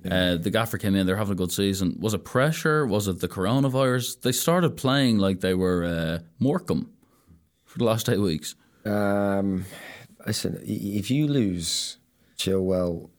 [0.09, 1.07] Uh, the gaffer came in.
[1.07, 1.97] They're having a good season.
[2.01, 2.87] Was it pressure?
[2.87, 4.23] Was it the coronavirus?
[4.23, 6.91] They started playing like they were uh, Morecambe
[7.67, 8.55] for the last eight weeks.
[8.87, 9.67] Um,
[10.27, 11.99] listen, if you lose
[12.39, 13.11] Chilwell,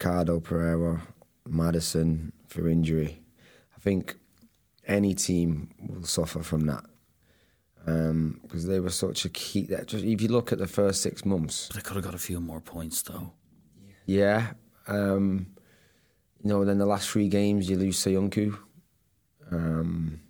[0.00, 1.02] Ricardo Pereira,
[1.48, 3.20] Maddison for injury,
[3.76, 4.16] I think
[4.86, 6.84] any team will suffer from that.
[8.42, 9.62] Because they were such a key.
[9.66, 12.14] That just, if you look at the first six months, But they could have got
[12.14, 13.32] a few more points though.
[14.06, 14.52] yeah,
[14.86, 15.46] um,
[16.44, 18.56] you know, then the last three games you lose Söyüncü.
[19.50, 20.20] Um,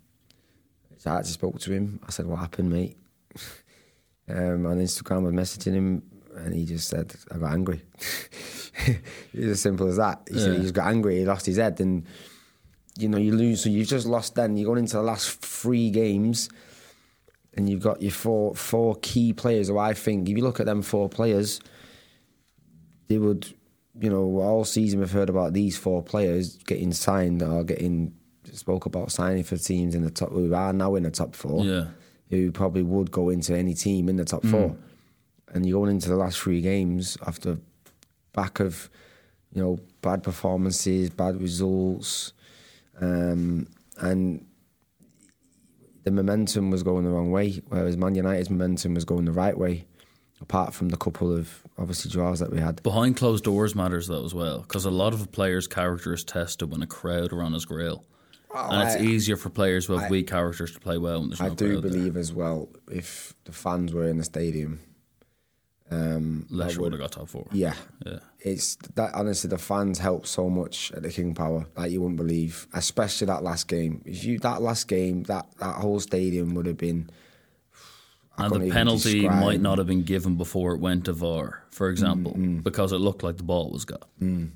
[0.96, 2.00] so I actually spoke to him.
[2.06, 2.96] I said, "What happened, mate?"
[4.28, 6.02] um, on Instagram, I was messaging him,
[6.38, 7.82] and he just said, "I got angry."
[8.86, 9.02] it's
[9.34, 10.28] as simple as that.
[10.30, 11.18] He said he just got angry.
[11.18, 12.04] He lost his head, and
[12.98, 13.62] you know, you lose.
[13.62, 14.34] So you've just lost.
[14.34, 16.48] Then you're going into the last three games,
[17.54, 19.68] and you've got your four four key players.
[19.68, 21.60] Who I think, if you look at them four players,
[23.08, 23.52] they would,
[24.00, 28.14] you know, all season we've heard about these four players getting signed or getting
[28.52, 30.30] spoke about signing for teams in the top.
[30.30, 31.64] Who are now in the top four.
[31.64, 31.86] Yeah.
[32.30, 34.82] Who probably would go into any team in the top four, hmm.
[35.52, 37.58] And you're going into the last three games after
[38.32, 38.88] back of,
[39.52, 42.32] you know, bad performances, bad results,
[43.00, 43.66] um,
[43.98, 44.44] and
[46.04, 49.56] the momentum was going the wrong way, whereas Man United's momentum was going the right
[49.56, 49.86] way.
[50.40, 52.80] Apart from the couple of obviously draws that we had.
[52.84, 56.22] Behind closed doors matters though as well, because a lot of a player's character is
[56.22, 58.04] tested when a crowd are on his grill.
[58.54, 61.18] and it's I- easier for players who have weak characters to play well.
[61.20, 61.90] When there's I no do crowd there.
[61.90, 64.78] believe as well if the fans were in the stadium,
[65.90, 67.46] um, that would- have got top four.
[67.52, 67.74] Yeah,
[68.04, 68.18] Yeah.
[68.40, 69.14] it's that.
[69.14, 72.66] Honestly, the fans helped so much at the King Power, like you wouldn't believe.
[72.74, 74.02] Especially that last game.
[74.04, 77.10] If you that last game, that that whole stadium would have been.
[78.38, 81.88] I And the penalty might not have been given before it went to VAR, for
[81.90, 82.62] example, mm, mm.
[82.62, 83.98] because it looked like the ball was gone.
[84.22, 84.50] Mm.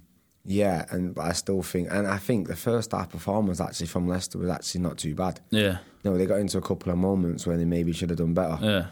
[0.45, 4.09] Yeah, and but I still think, and I think the first half performance actually from
[4.09, 5.41] Leicester was actually not too bad.
[5.51, 8.35] Yeah, No, they got into a couple of moments where they maybe should have done
[8.35, 8.59] better.
[8.61, 8.87] yeah.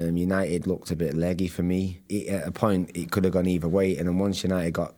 [0.00, 2.00] Um, United looked a bit leggy for me.
[2.08, 4.94] It, at a point, it could have gone either way, and then once United got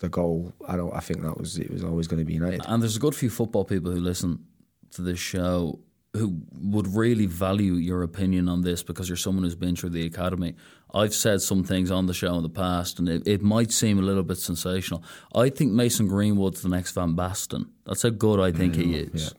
[0.00, 0.92] the goal, I don't.
[0.92, 2.62] I think that was it was always going to be United.
[2.66, 4.44] And there's a good few football people who listen
[4.92, 5.78] to this show
[6.14, 10.04] who would really value your opinion on this because you're someone who's been through the
[10.04, 10.54] academy.
[10.92, 13.98] I've said some things on the show in the past, and it, it might seem
[13.98, 15.02] a little bit sensational.
[15.34, 17.70] I think Mason Greenwood's the next Van Basten.
[17.86, 19.34] That's how good I think he is.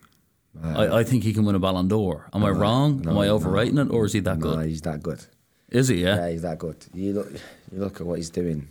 [0.62, 2.28] I, I think he can win a Ballon d'Or.
[2.32, 3.06] Am I wrong?
[3.08, 4.66] Am I overrating it, or is he that No, good?
[4.66, 5.24] he's that good.
[5.70, 6.02] Is he?
[6.02, 6.16] Yeah.
[6.16, 6.76] Yeah, he's that good.
[6.94, 7.32] You look,
[7.72, 8.68] you look at what he's doing.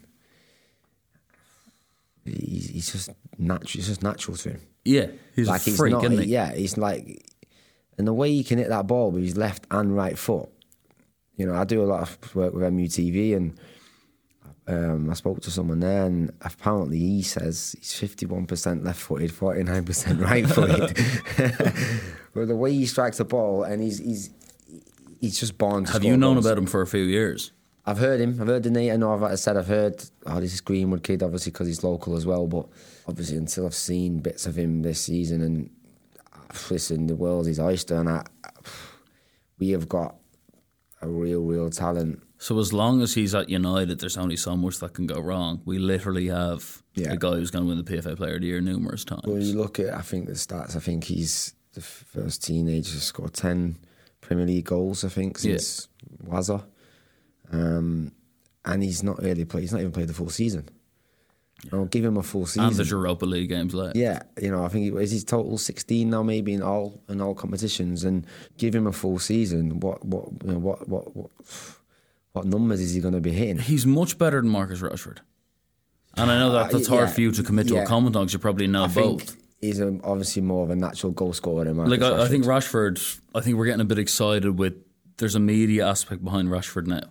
[2.25, 3.79] He's, he's just natural.
[3.79, 4.61] It's just natural to him.
[4.85, 6.05] Yeah, he's like a he's freak, not.
[6.05, 6.29] isn't he?
[6.29, 7.25] Yeah, he's like,
[7.97, 10.49] and the way he can hit that ball with his left and right foot.
[11.35, 13.57] You know, I do a lot of work with MUTV, and
[14.67, 19.83] um, I spoke to someone there, and apparently he says he's fifty-one percent left-footed, forty-nine
[19.85, 20.95] percent right-footed.
[22.33, 24.29] but the way he strikes the ball, and he's he's
[25.19, 25.85] he's just born.
[25.85, 26.45] To Have you known goals.
[26.45, 27.51] about him for a few years?
[27.85, 28.37] I've heard him.
[28.39, 28.93] I've heard the name.
[28.93, 29.13] I know.
[29.13, 30.01] I've I said I've heard.
[30.25, 32.47] Oh, this is Greenwood kid, obviously because he's local as well.
[32.47, 32.67] But
[33.07, 35.69] obviously, until I've seen bits of him this season, and
[36.69, 38.25] listen, the world is oyster, and I,
[39.59, 40.15] we have got
[41.01, 42.21] a real, real talent.
[42.43, 45.61] So as long as he's at United, there's only so much that can go wrong.
[45.63, 47.13] We literally have Yeah.
[47.13, 49.21] a guy who's going to win the PFA Player of the Year numerous times.
[49.23, 50.75] When you look at, I think the stats.
[50.75, 53.77] I think he's the first teenager to score ten
[54.19, 55.05] Premier League goals.
[55.05, 55.87] I think since
[56.21, 56.65] Wazza,
[57.53, 58.11] um,
[58.65, 59.61] and he's not really played.
[59.61, 60.67] He's not even played the full season.
[61.71, 62.65] I'll give him a full season.
[62.65, 63.95] and there's Europa League games left.
[63.95, 67.21] Yeah, you know, I think it, is his total sixteen now, maybe in all in
[67.21, 68.27] all competitions, and
[68.57, 69.79] give him a full season.
[69.79, 71.31] What what you know, what what what
[72.33, 73.57] what numbers is he going to be hitting?
[73.59, 75.19] He's much better than Marcus Rashford.
[76.15, 77.83] And I know that Uh, that's hard yeah, for you to commit to yeah.
[77.83, 79.23] a comment on because you probably know I both.
[79.23, 82.27] think he's a, obviously more of a natural goal scorer than Marcus Like I, I
[82.27, 84.73] think Rashford, I think we're getting a bit excited with.
[85.17, 87.01] There's a media aspect behind Rashford now.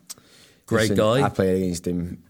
[0.67, 2.23] Great Listen, guy, I played against him.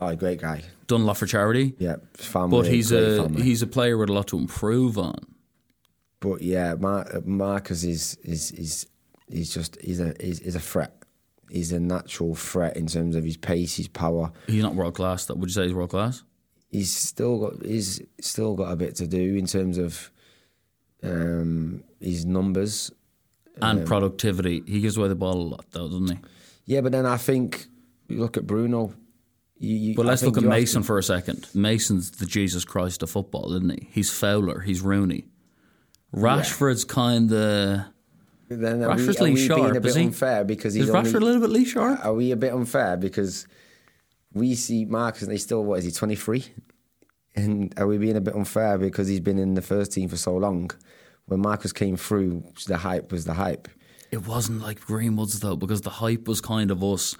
[0.00, 0.62] Oh, great guy.
[0.86, 2.60] done a lot for charity, Yeah, family.
[2.62, 3.42] but he's a family.
[3.42, 5.18] he's a player with a lot to improve on.
[6.20, 8.86] But yeah, Mar- Marcus is is is
[9.30, 10.95] he's just he's a he's, he's a threat.
[11.50, 14.32] He's a natural threat in terms of his pace, his power.
[14.46, 15.26] He's not world class.
[15.26, 15.34] Though.
[15.34, 16.22] Would you say he's world class?
[16.70, 20.10] he's still got he's still got a bit to do in terms of
[21.02, 22.90] um, his numbers.
[23.62, 24.62] And productivity.
[24.66, 26.18] He gives away the ball a lot, though, doesn't he?
[26.66, 27.66] Yeah, but then I think
[28.08, 28.92] you look at Bruno.
[29.58, 31.46] You, you, But let's look at Mason to- for a second.
[31.54, 33.88] Mason's the Jesus Christ of football, isn't he?
[33.90, 35.24] He's Fowler, he's Rooney.
[36.14, 37.80] Rashford's kind of.
[38.48, 40.90] Then are Rashford's we, are Lee we Sharp, being a bit unfair because he's Is
[40.90, 42.04] only, Rashford a little bit Lee Sharpe?
[42.04, 43.46] Are we a bit unfair because
[44.32, 46.44] we see Marcus and he's still what is he twenty three,
[47.34, 50.16] and are we being a bit unfair because he's been in the first team for
[50.16, 50.70] so long?
[51.26, 53.68] When Marcus came through, the hype was the hype.
[54.12, 57.16] It wasn't like Greenwood's though, because the hype was kind of us.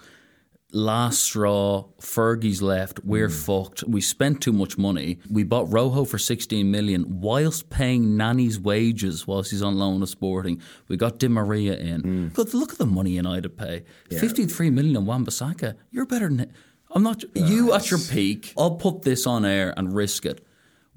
[0.73, 3.33] Last straw, Fergie's left, we're hmm.
[3.33, 3.85] fucked.
[3.87, 5.17] We spent too much money.
[5.29, 10.09] We bought Rojo for 16 million whilst paying Nani's wages whilst he's on loan at
[10.09, 10.61] Sporting.
[10.89, 12.01] We got Di Maria in.
[12.01, 12.27] Hmm.
[12.29, 15.75] But look at the money United pay 53 million on Wan-Bissaka.
[15.89, 16.51] You're better than.
[16.91, 17.23] I'm not.
[17.33, 18.53] you at your peak.
[18.57, 20.45] I'll put this on air and risk it.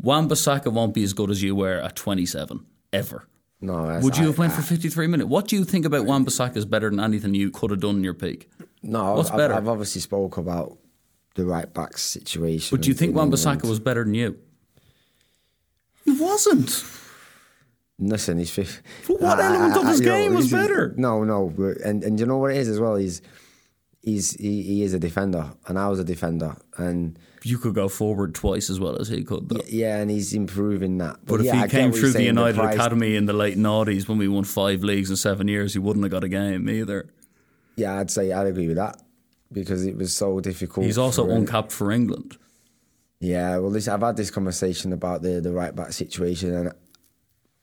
[0.00, 3.28] Wan-Bissaka won't be as good as you were at 27, ever.
[3.60, 5.28] No, Would you I- have went I- for 53 minutes?
[5.28, 7.96] What do you think about Wan Bissaka is better than anything you could have done
[7.96, 8.48] in your peak?
[8.82, 9.54] No, What's I've, better?
[9.54, 10.78] I've obviously spoke about
[11.34, 12.76] the right back situation.
[12.76, 14.38] But do you think in Wan-Bissaka was better than you?
[16.04, 16.84] He wasn't.
[17.98, 18.82] Listen, he's fifth.
[19.06, 20.94] But what element of his you know, game was better?
[20.96, 22.96] No, no, but, and and you know what it is as well.
[22.96, 23.20] He's
[24.02, 27.90] he's he, he is a defender, and I was a defender, and You could go
[27.90, 29.60] forward twice as well as he could, though.
[29.68, 31.18] yeah, and he's improving that.
[31.26, 34.08] But if yeah, he get came through the United price- Academy in the late noughties
[34.08, 37.10] when we won five leagues in seven years, he wouldn't have got a game either.
[37.76, 39.00] Yeah, I'd say I'd agree with that
[39.52, 40.86] because it was so difficult.
[40.86, 42.36] He's also for- uncapped for England.
[43.20, 46.72] Yeah, well, listen, I've had this conversation about the the right back situation and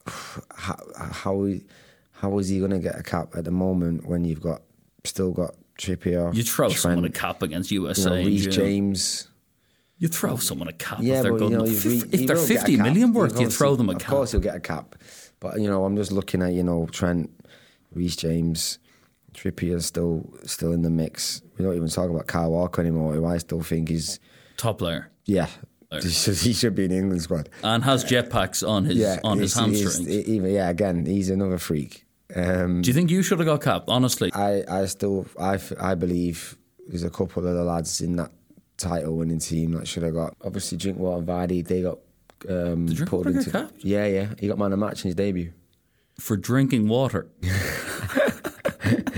[0.55, 1.47] how how
[2.11, 4.61] how is he going to get a cap at the moment when you've got
[5.03, 6.33] still got Trippier?
[6.33, 9.27] You throw someone a cap against you USA know, Reece James.
[9.99, 12.47] You throw someone a cap Yeah, if they're good you know, re- if they're will
[12.47, 12.85] get a 50 cap.
[12.85, 14.01] million worth, you throw them a cap.
[14.03, 14.95] Of course, he'll get a cap.
[15.39, 17.31] But you know, I'm just looking at you know Trent,
[17.93, 18.77] Reece James,
[19.37, 21.41] Trippier still still in the mix.
[21.57, 24.19] We don't even talk about Kyle Walker anymore, who I still think is
[24.57, 25.09] Top player.
[25.25, 25.47] yeah.
[25.89, 27.47] He should, he should be in the England squad.
[27.63, 30.05] And has jetpacks on his Yeah, on his hamstrings.
[30.09, 32.05] Even yeah, again, he's another freak.
[32.35, 33.85] Um, Do you think you should have got capped?
[33.87, 36.57] Honestly, I, I still I, I believe
[36.89, 38.31] there's a couple of the lads in that
[38.75, 41.99] title winning team that should have got obviously Drinkwater and Vardy they got
[42.49, 43.85] um, Did pulled Drinkwater get into capped?
[43.85, 45.53] yeah yeah he got man of match in his debut
[46.19, 47.27] for drinking water.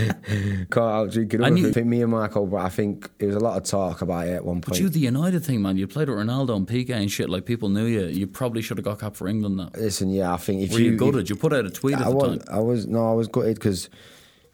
[0.69, 3.39] caught out drinking And I think me and Michael but I think it was a
[3.39, 4.69] lot of talk about it at one point.
[4.69, 7.29] But you, the United thing, man, you played with Ronaldo and Piqué and shit.
[7.29, 8.05] Like people knew you.
[8.05, 9.69] You probably should have got capped for England now.
[9.75, 11.29] listen yeah I think if Were you you gutted?
[11.29, 12.55] You put out a tweet at I the was time.
[12.55, 13.89] I was no I was gutted because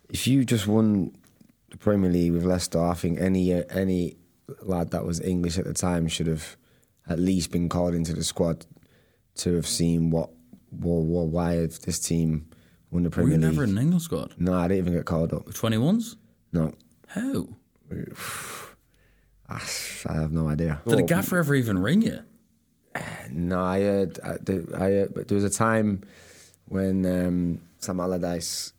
[0.10, 1.16] if you just won
[1.70, 4.18] the Premier League with Leicester I think any any
[4.62, 6.56] lad that was English at the time should have
[7.08, 8.66] at least been called into the squad
[9.36, 10.30] to have seen what,
[10.70, 12.48] what, what why this team
[12.91, 13.39] won the Were you League.
[13.41, 14.33] never in the England squad?
[14.38, 15.45] No, I didn't even get called up.
[15.45, 16.15] 21s?
[16.53, 16.73] No,
[17.07, 17.47] How?
[19.47, 19.59] I,
[20.13, 20.81] have no idea.
[20.88, 22.19] Did the gaffer ever even ring you?
[23.29, 24.19] No, I heard.
[24.23, 24.38] I,
[24.75, 26.03] I heard, but there was a time
[26.65, 28.71] when um, Sam Allardyce.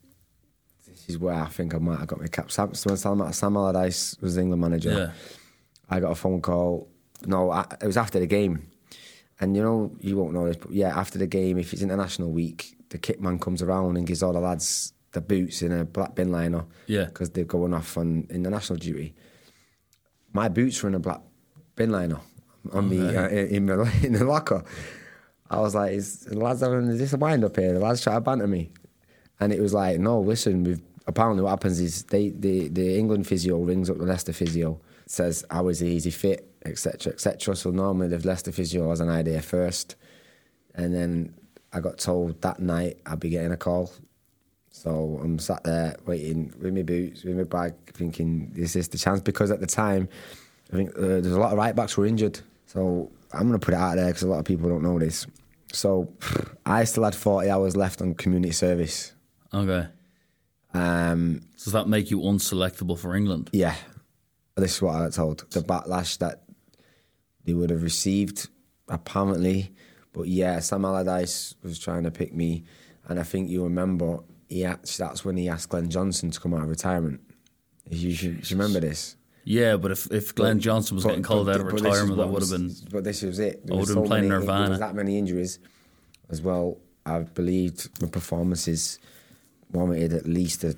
[0.87, 2.51] This is where I think I might have got my cap.
[2.51, 4.91] Sam, when Sam, Sam Allardyce was the England manager.
[4.91, 5.11] Yeah.
[5.91, 6.89] I got a phone call.
[7.27, 8.71] No, I, it was after the game,
[9.41, 12.31] and you know you won't know this, but yeah, after the game, if it's international
[12.31, 15.85] week, the kit man comes around and gives all the lads the boots in a
[15.85, 16.65] black bin liner.
[16.87, 17.07] Yeah.
[17.07, 19.15] because they're going off on international duty.
[20.33, 21.21] My boots were in a black
[21.75, 22.21] bin liner
[22.73, 24.65] on the uh, in the in the locker.
[25.49, 28.03] I was like, "Is the lads having is this a wind up here?" The lads
[28.03, 28.73] try to banter me,
[29.41, 30.65] and it was like, "No, listen.
[30.65, 34.81] We've apparently what happens is they the the England physio rings up the Leicester physio,
[35.07, 37.13] says how is he, is he fit, etc.
[37.13, 37.55] etc.
[37.57, 39.97] So normally the Leicester physio has an idea first,
[40.75, 41.35] and then
[41.77, 43.93] I got told that night I'd be getting a call.
[44.71, 48.97] So I'm sat there waiting with my boots, with my bag, thinking, is this the
[48.97, 49.21] chance?
[49.21, 50.09] Because at the time,
[50.73, 52.41] I think uh, there's a lot of right backs were injured.
[52.65, 54.99] So I'm going to put it out there because a lot of people don't know
[54.99, 55.27] this.
[55.71, 56.11] So
[56.65, 59.13] I still had 40 hours left on community service.
[59.53, 59.87] Okay.
[60.73, 63.51] Um, Does that make you unselectable for England?
[63.53, 63.77] yeah,
[64.57, 65.51] this is what I got told.
[65.51, 66.43] The backlash that
[67.45, 68.49] they would have received,
[68.89, 69.73] apparently.
[70.17, 72.65] But yeah, Sam Allardyce was trying to pick me.
[73.07, 76.55] And I think you remember, he asked, that's when he asked Glenn Johnson to come
[76.55, 77.21] out of retirement.
[77.91, 79.15] You should, you remember this?
[79.45, 81.95] Yeah, but if, if Glenn Johnson was But- getting called but- out of but this
[81.95, 82.75] is retirement, that would have been.
[82.91, 83.67] But this was it.
[83.67, 85.59] There I was would have been playing many, There was that many injuries
[86.31, 86.79] as well.
[87.05, 88.99] I believed my performances
[89.73, 90.77] warranted at least to,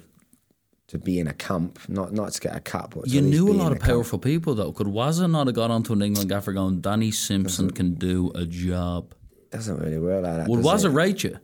[0.88, 3.52] to be in a camp, not not to get a cap, but You knew a
[3.54, 3.88] lot of camp.
[3.90, 4.72] powerful people, though.
[4.72, 8.44] Could Wazza not have got onto an England gaffer going, Danny Simpson can do a
[8.44, 9.14] job?
[9.50, 10.48] Doesn't really work like that.
[10.48, 10.94] Would does Wazza it?
[10.94, 11.38] rate you?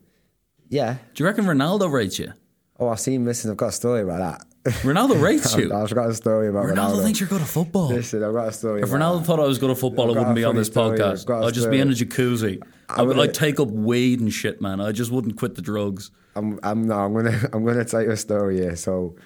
[0.68, 0.96] Yeah.
[1.14, 2.32] Do you reckon Ronaldo rates you?
[2.78, 3.24] Oh, I've seen.
[3.24, 4.18] this and I've got a story about
[4.64, 4.72] that.
[4.82, 5.72] Ronaldo rates you.
[5.72, 7.02] I've got a story about Ronaldo Ronaldo.
[7.04, 7.88] thinks you're good at football.
[7.88, 8.82] Listen, I've got a story.
[8.82, 9.26] If Ronaldo that.
[9.26, 11.20] thought I was good at football, I I've wouldn't be on this story, podcast.
[11.20, 12.62] I've got a I'd just be in a jacuzzi.
[12.88, 14.80] I I'm would like take up weed and shit, man.
[14.80, 16.10] I just wouldn't quit the drugs.
[16.36, 18.74] I'm, I'm no, I'm gonna, I'm gonna tell you a story here.
[18.76, 19.16] So,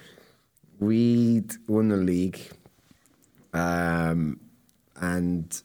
[0.79, 2.39] we won the league,
[3.53, 4.39] um,
[4.97, 5.61] and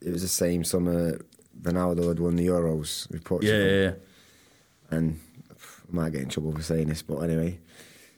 [0.00, 1.18] it was the same summer.
[1.62, 3.92] Ronaldo had won the Euros with Portugal, Yeah, yeah, yeah.
[4.96, 5.54] and I
[5.90, 7.58] might get in trouble for saying this, but anyway.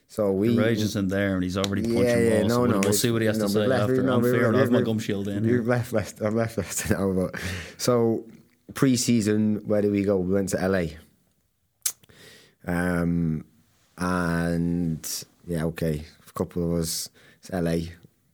[0.09, 2.49] So we Rage is in there and he's already punching yeah, yeah, balls.
[2.49, 2.81] no, so we'll, no.
[2.81, 4.03] we'll see what he has no, to say left- after.
[4.03, 4.55] no, I'm we've- fair.
[4.55, 5.45] I have my gum shield in.
[5.45, 7.37] You've left, left I've left Leicester now, but
[7.79, 8.25] so
[8.75, 10.17] pre-season, where did we go?
[10.19, 10.87] We went to LA.
[12.67, 13.45] Um,
[13.99, 17.93] and yeah, okay, a couple of us, it's LA,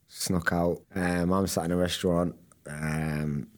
[0.08, 0.80] snuck out.
[0.94, 2.34] Um, I'm sat in a restaurant.
[2.66, 3.48] Um,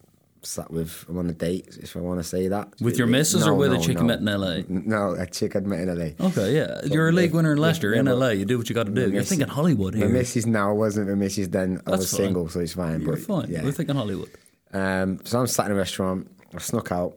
[0.49, 2.69] sat with, I'm on a date, if I want to say that.
[2.81, 4.05] With your missus or No, with a chick no.
[4.05, 4.61] met in LA?
[4.69, 6.27] No, a chick I'd met in LA.
[6.29, 6.81] Okay, yeah.
[6.85, 8.29] You're a league winner in Leicester, yeah, in LA.
[8.31, 9.11] You do what you got to do.
[9.11, 11.81] You're thinking Hollywood My missus now wasn't a missus then.
[11.87, 12.19] I That's was fine.
[12.19, 13.01] single, so it's fine.
[13.03, 13.51] You're but fine.
[13.51, 13.63] Yeah.
[13.65, 14.31] We're thinking Hollywood.
[14.73, 16.31] Um, so I'm sat in a restaurant.
[16.55, 17.17] I snuck out,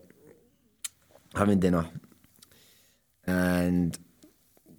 [1.36, 1.86] having dinner,
[3.26, 3.98] and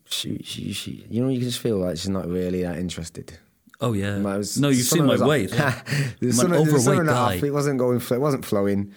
[0.05, 3.39] she, she, she, you know, you can just feel like she's not really that interested.
[3.83, 4.14] Oh yeah.
[4.14, 5.53] And I was- no, you've seen my weight.
[5.53, 7.37] An overweight guy.
[7.37, 7.43] off.
[7.43, 8.01] It wasn't going.
[8.01, 8.95] It wasn't flowing.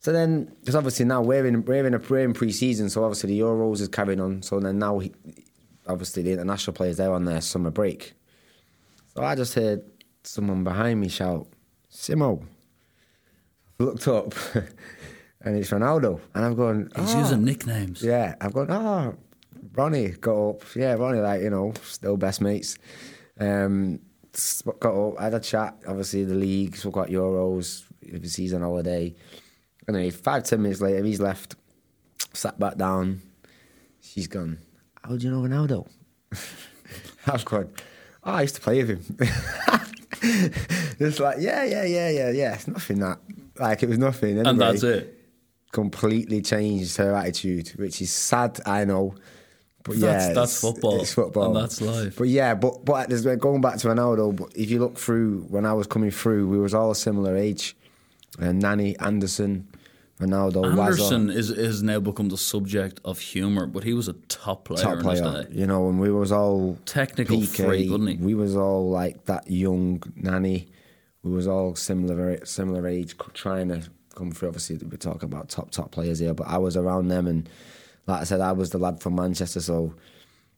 [0.00, 3.30] So then, because obviously now we're in we're in a we're in pre-season, so obviously
[3.30, 4.42] the Euros is carrying on.
[4.42, 5.10] So then now, he,
[5.86, 8.12] obviously the international players they're on their summer break.
[9.16, 9.82] So I just heard
[10.22, 11.46] someone behind me shout,
[11.90, 12.44] "Simo!"
[13.78, 14.34] Looked up,
[15.40, 16.90] and it's Ronaldo, and I'm going.
[16.96, 17.44] He's "Oh." using ah.
[17.44, 18.02] nicknames.
[18.02, 19.14] Yeah, I've gone, oh,
[19.72, 20.62] Ronnie got up.
[20.76, 22.76] Yeah, Ronnie, like, you know, still best mates.
[23.38, 24.00] Um,
[24.80, 25.76] got up, had a chat.
[25.86, 27.84] Obviously, the league, spoke about Euros.
[28.00, 29.14] if he's on holiday.
[29.88, 31.56] Anyway, five ten minutes later, he's left,
[32.32, 33.20] sat back down.
[34.00, 34.58] She's gone.
[35.02, 35.86] How do you know Ronaldo?
[37.26, 37.70] I've gone.
[38.22, 39.16] Oh, I used to play with him.
[40.98, 42.54] it's like yeah, yeah, yeah, yeah, yeah.
[42.54, 43.18] It's nothing that
[43.58, 44.46] like it was nothing.
[44.46, 45.20] And that's it.
[45.72, 48.60] Completely changed her attitude, which is sad.
[48.64, 49.14] I know.
[49.84, 52.16] But yeah, That's- that's football, It's football, and that's life.
[52.16, 54.34] But yeah, but but there's, going back to Ronaldo.
[54.34, 57.36] But if you look through when I was coming through, we was all a similar
[57.36, 57.76] age.
[58.38, 59.68] And Nani, Anderson,
[60.18, 64.14] Ronaldo, Anderson Wazza, is has now become the subject of humour, but he was a
[64.28, 65.42] top player top in his player.
[65.44, 65.48] day.
[65.52, 68.16] You know, and we was all Technical PK, freak, wasn't he?
[68.16, 70.66] We was all like that young Nani.
[71.22, 73.82] We was all similar similar age, trying to
[74.14, 74.48] come through.
[74.48, 77.48] Obviously, we're talking about top top players here, but I was around them, and
[78.06, 79.60] like I said, I was the lad from Manchester.
[79.60, 79.94] So,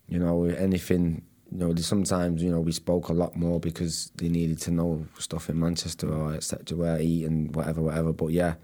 [0.08, 1.22] you know, anything.
[1.52, 5.06] You know, sometimes you know we spoke a lot more because they needed to know
[5.16, 6.76] stuff in Manchester or etc.
[6.76, 8.12] Where I eat and whatever, whatever.
[8.12, 8.54] But yeah,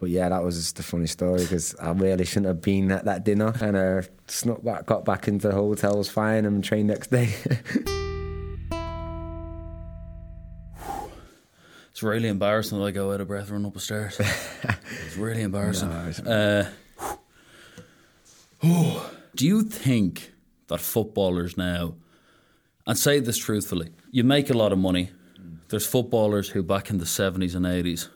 [0.00, 3.04] but yeah, that was just a funny story because I really shouldn't have been at
[3.04, 6.88] that dinner and uh, snuck back, got back into the hotel, was fine, and trained
[6.88, 7.32] next day.
[11.98, 14.20] It's really embarrassing that I go out of breath running up the stairs.
[15.04, 15.88] it's really embarrassing.
[15.88, 16.70] uh,
[18.60, 20.32] do you think
[20.68, 21.94] that footballers now,
[22.86, 25.10] and say this truthfully, you make a lot of money.
[25.68, 28.08] There's footballers who back in the 70s and 80s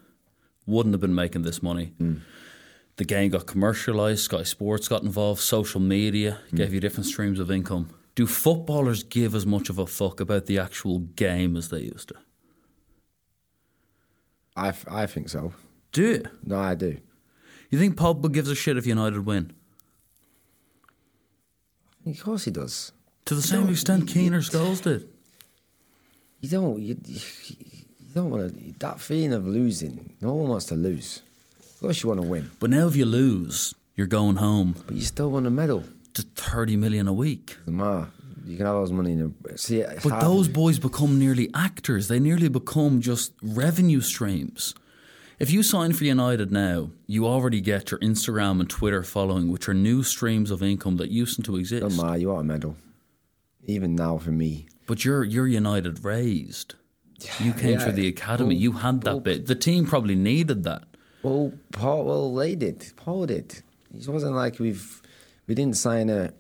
[0.67, 1.93] wouldn't have been making this money.
[2.97, 7.51] The game got commercialised, Sky Sports got involved, social media gave you different streams of
[7.51, 7.91] income.
[8.15, 12.09] Do footballers give as much of a fuck about the actual game as they used
[12.09, 12.15] to?
[14.55, 15.55] I, f- I think so.
[15.93, 16.23] Do you?
[16.45, 16.99] No, I do.
[17.71, 19.53] You think Pogba gives a shit if United win?
[22.07, 22.93] Of course he does.
[23.27, 25.09] To the same extent Keener Scholes did.
[26.41, 26.81] You don't.
[26.81, 27.57] You, you
[28.15, 28.73] don't want to.
[28.81, 30.15] That feeling of losing.
[30.21, 31.23] No one wants to lose.
[31.61, 34.95] Of course, you want to win, But now if you lose, you're going home but
[34.95, 35.83] you still want a medal.
[36.15, 37.57] to 30 million a week.
[37.67, 38.11] Doesn't.
[38.45, 39.57] You can have all those money in a.
[39.59, 42.09] See, But those boys become nearly actors.
[42.09, 44.75] They nearly become just revenue streams.
[45.39, 49.69] If you sign for United now, you already get your Instagram and Twitter following, which
[49.69, 51.97] are new streams of income that used to exist.
[51.97, 52.19] Matter.
[52.19, 52.77] You are a medal.
[53.67, 56.75] Even now, for me, But you're you're United raised.
[57.39, 57.79] You came Yeah.
[57.85, 58.55] through the academy.
[58.57, 59.47] Well, you had that well- bit.
[59.47, 60.85] The team probably needed that.
[61.23, 62.93] Well, Paul, well, they did.
[62.97, 63.63] Paul did.
[63.95, 65.01] It wasn't like we've
[65.47, 66.33] we didn't sign a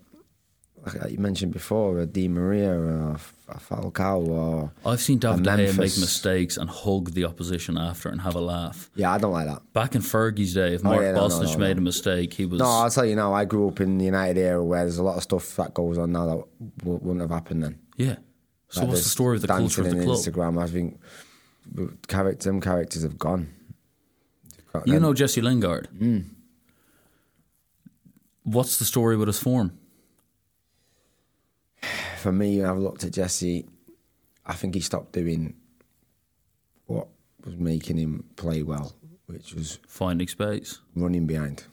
[0.85, 3.17] like you mentioned before a Di Maria or
[3.59, 8.21] Falcao or I've seen David De Gea make mistakes and hug the opposition after and
[8.21, 8.91] have a laugh.
[8.95, 9.73] Yeah, I don't like that.
[9.73, 12.33] Back in Fergie's day, if Oh, Mark yeah, no, no, Bosnich no, made a mistake,
[12.35, 12.59] he was.
[12.61, 13.33] No, I'll tell you now.
[13.33, 15.99] I grew up in the United era where there's a lot of stuff that goes
[15.99, 16.45] on now that
[16.85, 17.79] wouldn't have happened then.
[17.97, 18.17] yeah.
[18.69, 20.17] So Like what's the story of the culture of the club?
[20.17, 20.99] Instagram, I think
[22.09, 23.53] character, them characters have gone.
[24.87, 25.89] You know Jesse Lingard.
[25.99, 26.25] Mm.
[28.45, 29.79] What's the story with his form?
[32.23, 33.67] For me, I've looked at Jesse.
[34.47, 35.55] I think he stopped doing
[36.87, 37.09] what
[37.45, 38.93] was making him play well,
[39.27, 40.79] which was Finding space.
[40.95, 41.65] running behind.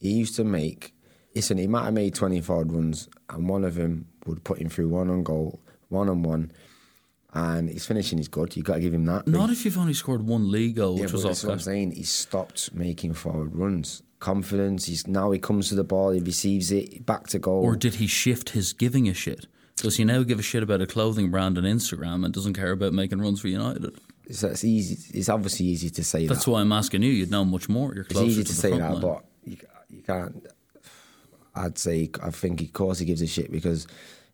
[0.00, 0.94] He used to make,
[1.34, 4.88] listen, he might have made 24 runs, and one of them would put him through
[4.88, 6.52] one on goal, one on one,
[7.32, 8.56] and his finishing is good.
[8.56, 9.26] You've got to give him that.
[9.26, 11.58] Not if you've only scored one league goal, yeah, which but was that's what I'm
[11.60, 11.92] saying.
[11.92, 14.02] He stopped making forward runs.
[14.18, 14.86] Confidence.
[14.86, 17.62] He's now he comes to the ball, he receives it back to goal.
[17.62, 19.46] Or did he shift his giving a shit?
[19.76, 22.72] Does he now give a shit about a clothing brand on Instagram and doesn't care
[22.72, 23.94] about making runs for United?
[24.26, 25.18] it's, it's easy.
[25.18, 26.50] It's obviously easy to say That's that.
[26.50, 27.10] why I'm asking you.
[27.10, 27.94] You'd know much more.
[27.94, 29.00] You're It's easy to, to say that, line.
[29.00, 29.56] but you,
[29.90, 30.46] you can't.
[31.54, 33.86] I'd say I think of course he gives a shit because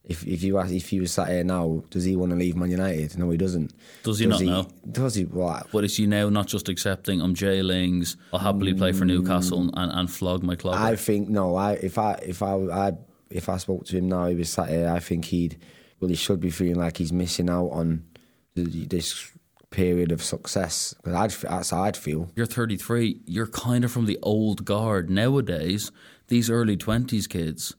[0.05, 2.57] if if you ask if he was sat here now, does he want to leave
[2.57, 3.17] Man United?
[3.19, 3.73] No, he doesn't.
[4.03, 4.67] Does he not know?
[4.91, 5.25] Does he?
[5.27, 9.05] Well, But is he now not just accepting I'm Jay Lings, I'll happily play for
[9.05, 10.77] Newcastle and, and flog my club?
[10.81, 11.55] I think no.
[11.55, 12.93] I if I if I I
[13.33, 14.89] if I spoke to him now, he was sat here.
[14.89, 15.59] I think he'd
[16.01, 18.05] well, he should be feeling like he's missing out on
[18.55, 19.31] the, this
[19.71, 20.95] period of success.
[20.95, 22.31] Because I'd that's how I'd feel.
[22.35, 23.21] You're 33.
[23.25, 25.09] You're kind of from the old guard.
[25.09, 25.93] Nowadays,
[26.29, 27.75] these early 20s kids,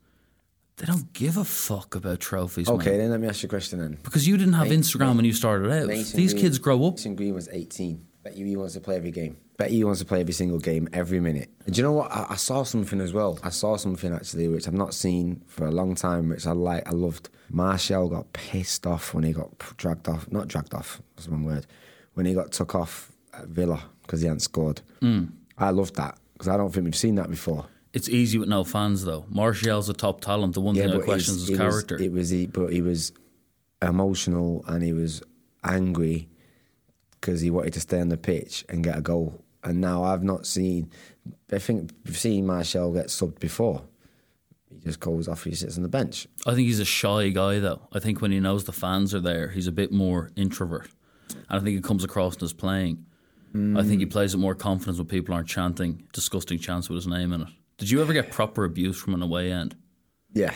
[0.77, 2.69] they don't give a fuck about trophies.
[2.69, 2.99] Okay, man.
[2.99, 3.97] then let me ask you a question then.
[4.03, 5.87] Because you didn't have Mate, Instagram when you started out.
[5.87, 6.93] These Green- kids grow up.
[6.93, 8.05] Mason Green was 18.
[8.23, 9.35] Bet you he wants to play every game.
[9.63, 11.49] Bet he wants to play every single game, every minute.
[11.65, 12.11] And do you know what?
[12.11, 13.39] I, I saw something as well.
[13.43, 16.85] I saw something actually which I've not seen for a long time, which I like.
[16.85, 17.29] I loved.
[17.49, 20.29] Martial got pissed off when he got dragged off.
[20.29, 21.01] Not dragged off.
[21.15, 21.65] That's one word.
[22.15, 24.81] When he got took off at Villa because he hadn't scored.
[25.01, 25.31] Mm.
[25.57, 27.65] I loved that because I don't think we've seen that before.
[27.93, 29.23] It's easy with no fans, though.
[29.29, 30.55] Martial's a top talent.
[30.55, 31.97] The one thing I question is his it was- character.
[32.01, 33.13] it was he, but he was
[33.81, 35.21] emotional and he was
[35.63, 36.27] angry
[37.11, 39.39] because he wanted to stay on the pitch and get a goal.
[39.63, 40.89] And now I've not seen.
[41.51, 43.83] I think we've seen Marshall get subbed before.
[44.69, 45.43] He just goes off.
[45.43, 46.27] He sits on the bench.
[46.45, 47.81] I think he's a shy guy, though.
[47.93, 50.89] I think when he knows the fans are there, he's a bit more introvert.
[51.29, 53.05] And I think it comes across in his playing.
[53.55, 57.07] I think he plays with more confidence when people aren't chanting disgusting chants with his
[57.07, 57.47] name in it.
[57.77, 59.75] Did you ever get proper abuse from an away end?
[60.33, 60.55] Yeah,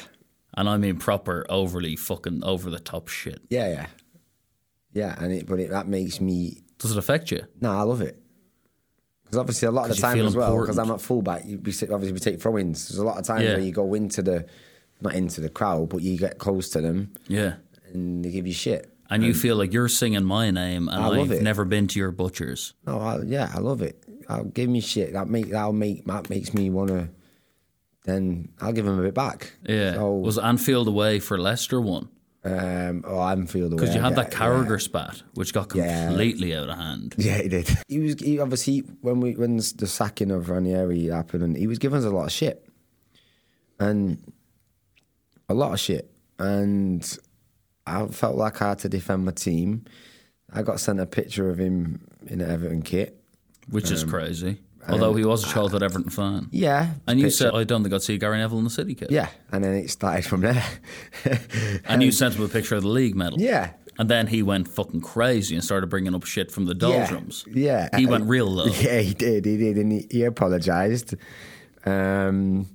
[0.55, 3.39] And I mean proper, overly fucking over the top shit.
[3.51, 3.85] yeah, yeah,
[4.93, 5.15] yeah.
[5.23, 6.63] And it, but it, that makes me.
[6.79, 7.43] Does it affect you?
[7.61, 8.19] No, I love it.
[9.27, 10.77] Because obviously a lot of the time as well, because.
[10.79, 12.87] I'm at fullback, you, we, obviously we take throw-ins.
[12.89, 13.51] There's a lot of times Yeah.
[13.55, 14.45] where you go into the,
[15.01, 17.55] not into the crowd, but you get close to them Yeah.
[17.93, 18.91] and they give you shit.
[19.09, 21.41] And you feel like you're singing my name, and I love I've it.
[21.41, 22.73] never been to your butchers.
[22.85, 24.03] No, I, yeah, I love it.
[24.27, 25.13] I'll give me shit.
[25.13, 27.09] That make that'll make that makes me wanna.
[28.03, 29.53] Then I'll give him a bit back.
[29.67, 29.93] Yeah.
[29.93, 32.09] So, Was Anfield away for Leicester one?
[32.47, 33.79] Um, oh, Anfield away.
[33.81, 36.07] Because you had get- that Carragher spat, which got Yeah.
[36.07, 37.15] completely out of hand.
[37.19, 37.69] Yeah, he did.
[37.87, 41.77] He was he, obviously when we when the sacking of Ranieri happened, and he was
[41.79, 42.67] giving us a lot of shit,
[43.79, 44.17] and
[45.49, 47.17] a lot of shit, and
[47.85, 49.85] I felt like I had to defend my team.
[50.51, 53.21] I got sent a picture of him in an Everton kit.
[53.69, 54.59] which is crazy.
[54.89, 56.47] Although he was a childhood Everton fan.
[56.51, 58.95] Yeah, And you picture- said, I don't think I'd see Gary Neville in the City
[58.95, 59.11] kit.
[59.11, 60.63] yeah, and then it started from there.
[61.85, 63.39] And you sent him a picture of the league medal.
[63.39, 67.45] yeah, And then he went fucking crazy and started bringing up shit from the doldrums.
[67.51, 68.65] Yeah, He Uh, went real low.
[68.65, 69.45] Yeah, he did.
[69.45, 71.15] He did, and he, he apologised.
[71.85, 72.67] Um,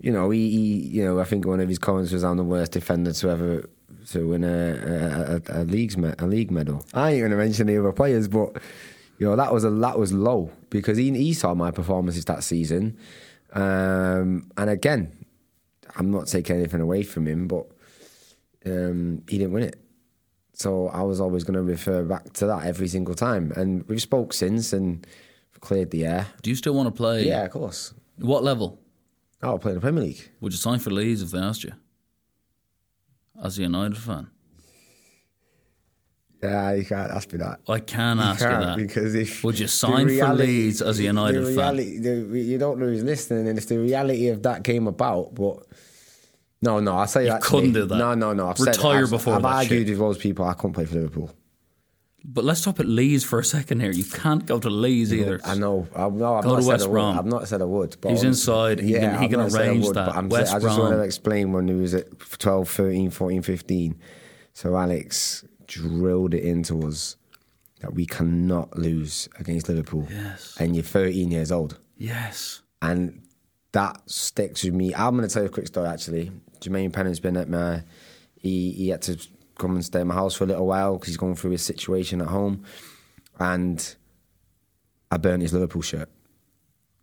[0.00, 2.44] you know, he, he, you know, I think one of his comments was, "I'm the
[2.44, 3.68] worst defender to ever
[4.10, 7.36] to win a a, a, a league's me- a league medal." I ain't going to
[7.36, 8.56] mention the other players, but
[9.20, 12.42] you know, that was a that was low because he he saw my performances that
[12.42, 12.96] season,
[13.52, 15.12] um, and again,
[15.94, 17.66] I'm not taking anything away from him, but
[18.64, 19.76] um, he didn't win it.
[20.54, 23.52] So I was always going to refer back to that every single time.
[23.56, 25.06] And we've spoke since and
[25.60, 26.26] cleared the air.
[26.42, 27.26] Do you still want to play?
[27.26, 27.92] Yeah, of course.
[28.18, 28.78] What level?
[29.42, 30.30] I'll play in the Premier League.
[30.40, 31.72] Would you sign for Leeds if they asked you?
[33.42, 34.28] As a United fan?
[36.42, 37.60] Yeah, you can't ask me that.
[37.68, 38.76] I can ask you, can't, that.
[38.78, 41.76] because if Would you sign for Leeds as a United the fan?
[41.76, 45.34] reality, The, you don't know who's listening, and if the reality of that came about,
[45.34, 45.66] but
[46.62, 47.42] no, no, I'll say You that.
[47.42, 47.96] couldn't do that.
[47.96, 48.48] No, no, no.
[48.48, 49.88] I've Retire said, I've, before I've that argued shit.
[49.90, 50.44] with those people.
[50.46, 51.30] I couldn't play for Liverpool.
[52.22, 53.90] But let's talk at Leeds for a second here.
[53.92, 55.40] You can't go to Leeds either.
[55.42, 55.88] I know.
[55.96, 56.88] I, no, I've Go not to West I.
[56.88, 57.18] Brom.
[57.18, 57.96] I've not said I would.
[58.00, 58.78] But He's inside.
[58.78, 60.14] He can- he can I arrange would, that.
[60.14, 63.40] I'm West saying, I just want to explain when he was at 12, 13, 14,
[63.42, 63.98] 15.
[64.52, 67.16] So Alex drilled it into us
[67.80, 70.06] that we cannot lose against Liverpool.
[70.10, 70.56] Yes.
[70.58, 71.78] And you're 13 years old.
[71.96, 72.60] Yes.
[72.82, 73.22] And
[73.72, 74.94] that sticks with me.
[74.94, 76.32] I'm going to tell you a quick story actually.
[76.60, 77.82] Jermaine Pennant's been at my,
[78.36, 79.16] he, he had to
[79.58, 81.62] come and stay at my house for a little while because he's going through his
[81.62, 82.64] situation at home.
[83.38, 83.96] And
[85.10, 86.10] I burnt his Liverpool shirt.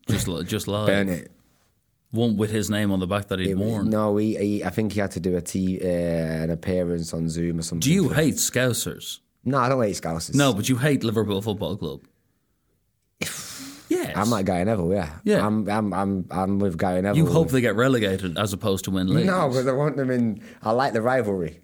[0.07, 0.85] Just, just lie.
[0.85, 1.31] Burn it.
[2.17, 3.89] One with his name on the back that he'd It- worn.
[3.89, 7.29] No, he, he, I think he had to do a t, uh, an appearance on
[7.29, 7.79] Zoom or something.
[7.87, 9.19] Do you hate Scousers?
[9.45, 10.35] No, I don't hate Scousers.
[10.35, 12.01] No, but you hate Liverpool Football Club.
[13.89, 14.13] yes.
[14.15, 14.91] I'm like Gary Neville.
[14.93, 15.45] Yeah, Yeah.
[15.45, 17.17] I'm, I'm, I'm, I'm with Gary Neville.
[17.17, 19.27] You hope they get relegated as opposed to win leagues.
[19.27, 20.41] No, but I want them in.
[20.63, 21.59] I like the rivalry.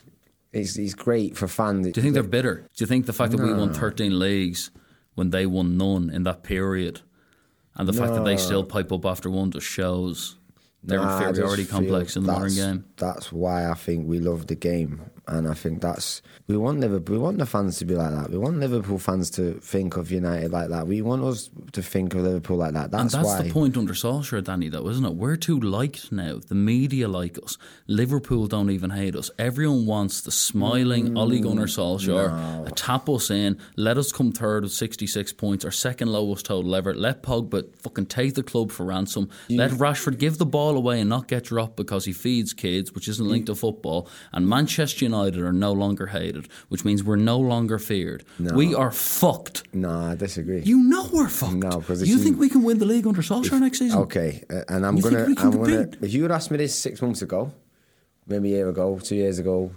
[0.51, 1.87] It's, it's great for fans.
[1.91, 2.67] Do you think they're bitter?
[2.75, 4.69] Do you think the fact that we won 13 leagues
[5.15, 7.01] when they won none in that period
[7.75, 10.37] and the fact that they still pipe up after one just shows
[10.83, 12.85] their inferiority complex in the modern game?
[12.97, 17.15] That's why I think we love the game, and I think that's we want Liverpool.
[17.15, 18.29] We want the fans to be like that.
[18.29, 20.85] We want Liverpool fans to think of United like that.
[20.85, 22.85] We want us to think of Liverpool like that.
[22.85, 23.41] And That's, that's why.
[23.43, 25.13] the point under Solskjaer, Danny, though, isn't it?
[25.15, 26.39] We're too liked now.
[26.45, 27.57] The media like us.
[27.87, 29.31] Liverpool don't even hate us.
[29.39, 32.73] Everyone wants the smiling mm, Ole Gunnar Solskjaer.
[32.75, 33.57] Tap us in.
[33.77, 36.93] Let us come third with 66 points, our second lowest total ever.
[36.93, 39.29] Let Pogba fucking take the club for ransom.
[39.49, 43.07] Let Rashford give the ball away and not get dropped because he feeds kids, which
[43.07, 44.09] isn't linked to football.
[44.33, 48.23] And Manchester United are no longer hated, which means we're no longer feared.
[48.39, 49.63] We are fucked.
[49.73, 50.61] No, I disagree.
[50.61, 51.53] You know we're fucked.
[51.55, 53.99] No, 'cause if you think we can win the league under Solskjaer next season?
[53.99, 55.89] Okay, uh, and I'm You gonna, I'm gonna.
[56.01, 57.51] If you had asked me this six months ago,
[58.27, 59.71] maybe a year ago, two years ago,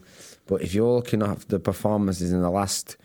[0.47, 2.97] but if you're looking at the performances in the last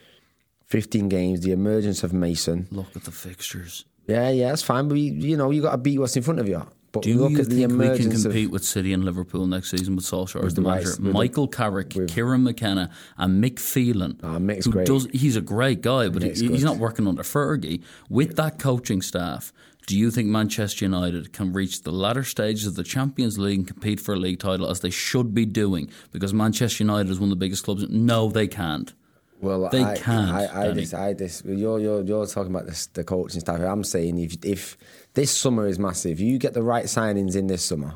[0.67, 3.86] 15 games, the emergence of Mason, Look at the fixtures.
[4.07, 4.88] yeah, yeah, that's fine.
[4.88, 6.65] But you, you know, you got to beat what's in front of you.
[6.92, 9.70] But Do look you at the think we can compete with City and Liverpool next
[9.72, 10.96] season with Solskjaer as the the manager?
[11.00, 14.20] the- Michael Carrick, Kieran McKenna, and Mick Phelan.
[14.24, 14.88] Ah, Mick's who great.
[14.88, 17.82] Does, he's a great guy, but he, he's not working under Fergie.
[18.10, 19.54] With that coaching staff,
[19.88, 23.68] do you think Manchester United can reach the latter stages of the Champions League and
[23.68, 25.89] compete for a league title as they should be doing?
[26.12, 27.88] Because Manchester United is one of the biggest clubs.
[27.89, 28.94] No, they can't.
[29.39, 30.82] Well, They I, can't, I, I, Danny.
[30.82, 33.60] dis, I dis, you're, you're, you're talking about this, the coaching staff.
[33.60, 34.78] I'm saying if, if
[35.14, 37.95] this summer is massive, you get the right signings in this summer,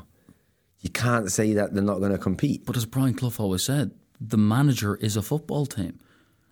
[0.80, 2.64] you can't say that they're not going to compete.
[2.66, 5.98] But as Brian Clough always said, the manager is a football team.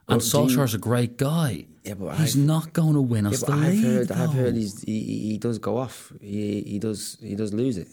[0.06, 1.66] And But do you- a great guy.
[1.82, 3.84] Yeah, but he's I've- not going to win us but the I've league.
[3.84, 5.00] heard, I've heard he's, he,
[5.30, 6.12] he does go off.
[6.20, 7.88] He, he does, he does lose it.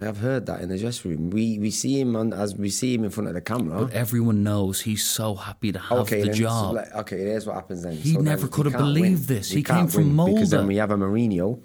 [0.00, 1.30] I've heard that in the dressing room.
[1.30, 3.84] We we see him on as we see him in front of the camera.
[3.86, 6.74] But everyone knows he's so happy to have okay, the then, so job.
[6.76, 7.94] like, okay, here's what happens then.
[7.96, 8.94] He So never could have can't win.
[8.94, 9.50] believed this.
[9.50, 11.60] We He came from win Because then we have a Mourinho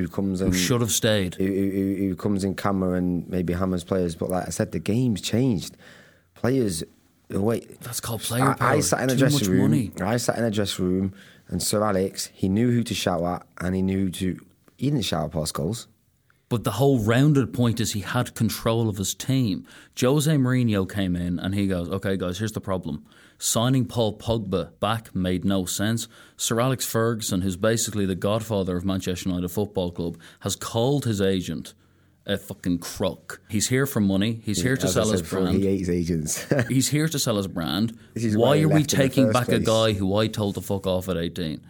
[0.00, 1.34] who comes and Should have stayed.
[1.36, 4.14] who, who, who comes in camera and maybe hammers players.
[4.14, 5.76] But like I said, the game's changed.
[6.34, 6.84] Players,
[7.30, 7.80] wait.
[7.80, 8.68] That's called player I, power.
[8.68, 9.70] I sat in a dressing room.
[9.70, 9.92] money.
[10.00, 11.14] I sat in a dressing room,
[11.48, 14.38] and Sir Alex, he knew who to shout at, and he knew who to.
[14.76, 15.88] He didn't shout past goals.
[16.48, 19.66] But the whole rounded point is he had control of his team.
[20.00, 23.04] Jose Mourinho came in and he goes, "Okay, guys, here's the problem.
[23.38, 26.08] Signing Paul Pogba back made no sense.
[26.36, 31.20] Sir Alex Ferguson, who's basically the godfather of Manchester United Football Club, has called his
[31.20, 31.72] agent
[32.26, 33.40] a fucking crook.
[33.48, 34.42] He's here for money.
[34.44, 35.56] He's here to sell his brand.
[35.56, 36.46] He hates agents.
[36.68, 37.96] He's here to sell his brand.
[38.34, 40.86] Why are we left in the taking back a guy who I told to fuck
[40.86, 41.64] off at 18?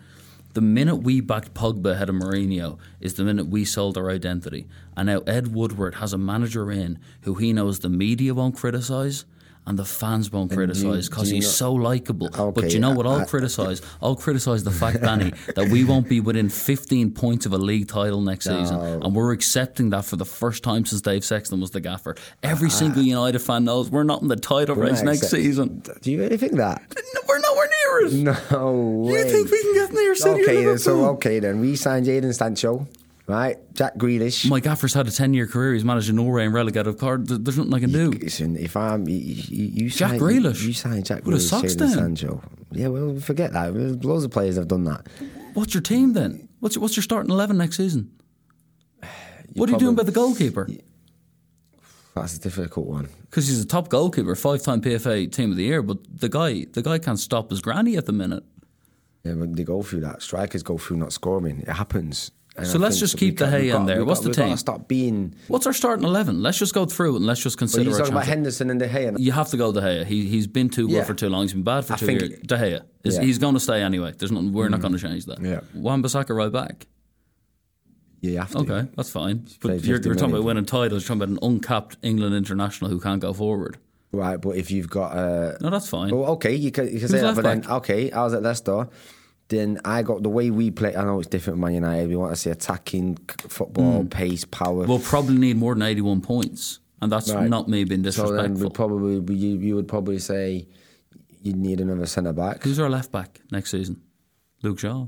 [0.55, 4.67] The minute we backed Pogba ahead of Mourinho is the minute we sold our identity.
[4.97, 9.25] And now Ed Woodward has a manager in who he knows the media won't criticise
[9.69, 12.31] and the fans won't criticise because he's know- so likable.
[12.53, 13.83] but you know what I'll criticise?
[14.01, 17.87] I'll criticise the fact, Danny, that we won't be within 15 points of a league
[17.87, 18.81] title next season.
[18.81, 22.17] And we're accepting that for the first time since Dave Sexton was the gaffer.
[22.43, 25.83] Every uh, single United fan knows we're not in the title race next accept- season.
[26.01, 26.81] Do you really think that?
[27.15, 28.49] No, we're nowhere near it.
[28.55, 29.13] No way.
[29.19, 31.61] You think we can get near City Okay, then, so okay then.
[31.61, 32.87] We signed Jadon Sancho,
[33.29, 33.57] right?
[33.75, 34.49] Jack Grealish.
[34.49, 35.75] My gaffer's had a 10 year career.
[35.75, 37.29] He's managed Norway and relegated card.
[37.29, 38.11] There's nothing I can do.
[38.11, 40.63] Listen, if I'm you, you, you Jack sign, Grealish.
[40.63, 41.91] you, sign Jack his Grealish, socks down.
[41.91, 42.43] Sancho.
[42.73, 43.75] Yeah, well, forget that.
[43.75, 45.07] There's Loads of players have done that.
[45.55, 46.49] What's your team then?
[46.61, 48.11] What's your, what's your starting 11 next season?
[49.55, 50.69] What are you doing about the goalkeeper?
[52.15, 53.09] That's a difficult one.
[53.23, 56.67] Because he's a top goalkeeper, five time PFA team of the year, but the guy
[56.73, 58.45] the guy can't stop his granny at the minute.
[59.25, 60.23] Yeah, but they go through that.
[60.23, 61.61] Strikers go through not scoring.
[61.61, 62.31] It happens.
[62.59, 64.05] And So I let's just keep the hay in there.
[64.05, 64.57] What's got- the team?
[64.57, 65.35] Stop being.
[65.47, 66.43] What's our starting 11?
[66.43, 68.27] Let's just go through it and let's just consider you're our talking about.
[68.27, 69.17] Henderson and De Gea.
[69.19, 70.05] You have to go De Gea.
[70.05, 71.05] He, he's been too good Yeah.
[71.05, 71.43] for too long.
[71.43, 72.41] He's been bad for I two think- years.
[72.41, 72.83] De Gea.
[73.05, 73.21] Is, Yeah.
[73.21, 73.25] Mm.
[73.25, 74.13] He's going to stay anyway.
[74.19, 75.41] There's nothing, we're not going to change that.
[75.41, 75.61] Yeah.
[75.75, 76.87] Wan-Bissaka right back.
[78.21, 78.59] Yeah, you have to.
[78.59, 79.47] Okay, that's fine.
[79.63, 81.05] But you're, you're talking about winning titles.
[81.09, 83.79] You're talking about an uncapped England international who can't go forward.
[84.11, 86.11] Right, but if you've got uh, No, that's fine.
[86.17, 88.89] Well, okay, you can, you can say that, but then okay, I was at Leicester.
[89.49, 90.95] Then I got the way we play.
[90.95, 92.09] I know it's different, with Man United.
[92.09, 93.17] We want to see attacking
[93.49, 94.09] football, hmm.
[94.09, 94.85] pace, power.
[94.85, 96.81] We'll probably need more than 81 points.
[97.01, 97.49] And that's Right.
[97.49, 98.37] not me being disrespectful.
[98.37, 100.67] so then we probably we- you, you would probably say
[101.43, 102.63] you'd need another centre back.
[102.65, 104.03] Who's our left back next season?
[104.63, 105.07] Luke Shaw.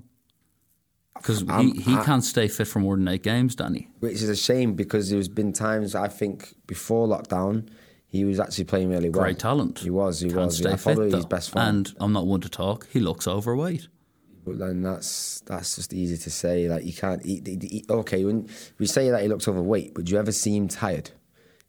[1.16, 3.88] Because he, he I- can't stay fit for more than eight games, Danny.
[3.98, 7.68] Which is a shame because there's been times I think before lockdown
[8.06, 9.22] he was actually playing really well.
[9.22, 9.80] Great talent.
[9.80, 10.20] He was.
[10.20, 10.58] He Can't was.
[10.58, 11.16] stay I fit, though.
[11.16, 11.64] his best form.
[11.66, 12.88] And I'm not one to talk.
[12.90, 13.88] He looks overweight.
[14.44, 16.68] But then that's that's just easy to say.
[16.68, 17.24] Like you can't.
[17.24, 20.56] He- he- okay, when we say that he looks overweight, but do you ever see
[20.56, 21.10] him tired?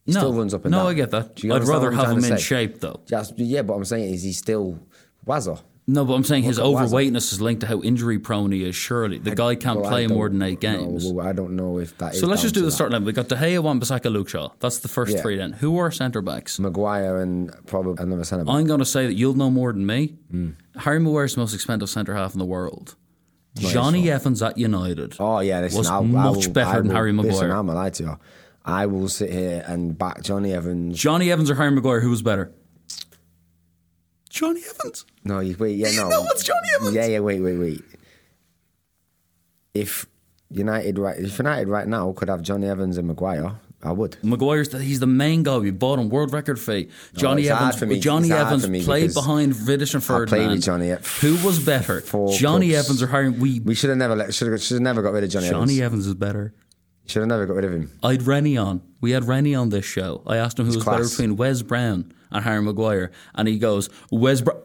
[0.05, 0.88] He no, still runs up and no, down.
[0.88, 1.39] I get that.
[1.43, 3.01] I'd rather have him in shape, though.
[3.05, 4.80] Just, yeah, but I'm saying is he still
[5.28, 5.61] Wazza?
[5.88, 6.86] No, but I'm saying his Look at Wazza.
[6.86, 8.76] overweightness is linked to how injury prone he is.
[8.76, 11.05] Surely the guy can't Well, play more than eight games.
[11.05, 11.15] know.
[11.15, 12.15] Well, I don't know if that.
[12.15, 12.72] so let's just do the that.
[12.72, 13.03] starting line.
[13.03, 14.49] We got De Gea, Wan-Bissaka, Luke Shaw.
[14.59, 15.22] That's the first Yeah.
[15.22, 15.38] three.
[15.38, 16.59] Then who are centre backs?
[16.59, 18.55] Maguire and probably another centre back.
[18.55, 20.15] I'm going to say that you'll know more than me.
[20.32, 20.49] Hmm.
[20.78, 22.95] Harry Maguire's the most expensive centre half in the world.
[23.55, 25.15] Jonny Evans at United.
[25.19, 27.34] Oh yeah, listen, was I, I much will- better I than Harry Maguire.
[27.34, 28.19] Listen, I'm a lie to you.
[28.63, 30.97] I will sit here and back Jonny Evans.
[30.97, 31.99] Jonny Evans or Harry Maguire?
[31.99, 32.51] Who was better?
[34.30, 35.05] Jonny Evans.
[35.26, 35.76] No, you wait.
[35.78, 36.26] Yeah, You no.
[36.30, 36.93] it's Jonny Evans.
[36.95, 37.19] Yeah, yeah.
[37.19, 37.84] Wait, wait, wait.
[39.74, 40.05] If
[40.49, 44.17] United right, if United right now could have Jonny Evans and Maguire, I would.
[44.23, 45.57] Maguire's the, he's the main guy.
[45.57, 46.89] We bought him world record fee.
[47.15, 48.01] Jonny it's Evans.
[48.03, 50.27] Jonny It's Evans played behind Vidic and I Ferdinand.
[50.45, 50.89] played with Jonny
[51.21, 52.01] Who was better?
[52.01, 52.86] Jonny clubs.
[52.86, 53.29] Evans or Harry?
[53.29, 54.34] We We should have never let.
[54.34, 54.61] Should have.
[54.61, 55.82] Should have never got rid of Jonny, Jonny Evans.
[55.82, 56.53] Evans is better.
[57.07, 57.91] Should have never got rid of him.
[58.03, 58.82] I'd Rennie on.
[59.01, 60.21] We had Rennie on this show.
[60.27, 63.89] I asked him who was better between Wes Brown and Harry Maguire, and he goes,
[64.11, 64.61] Wes Brown.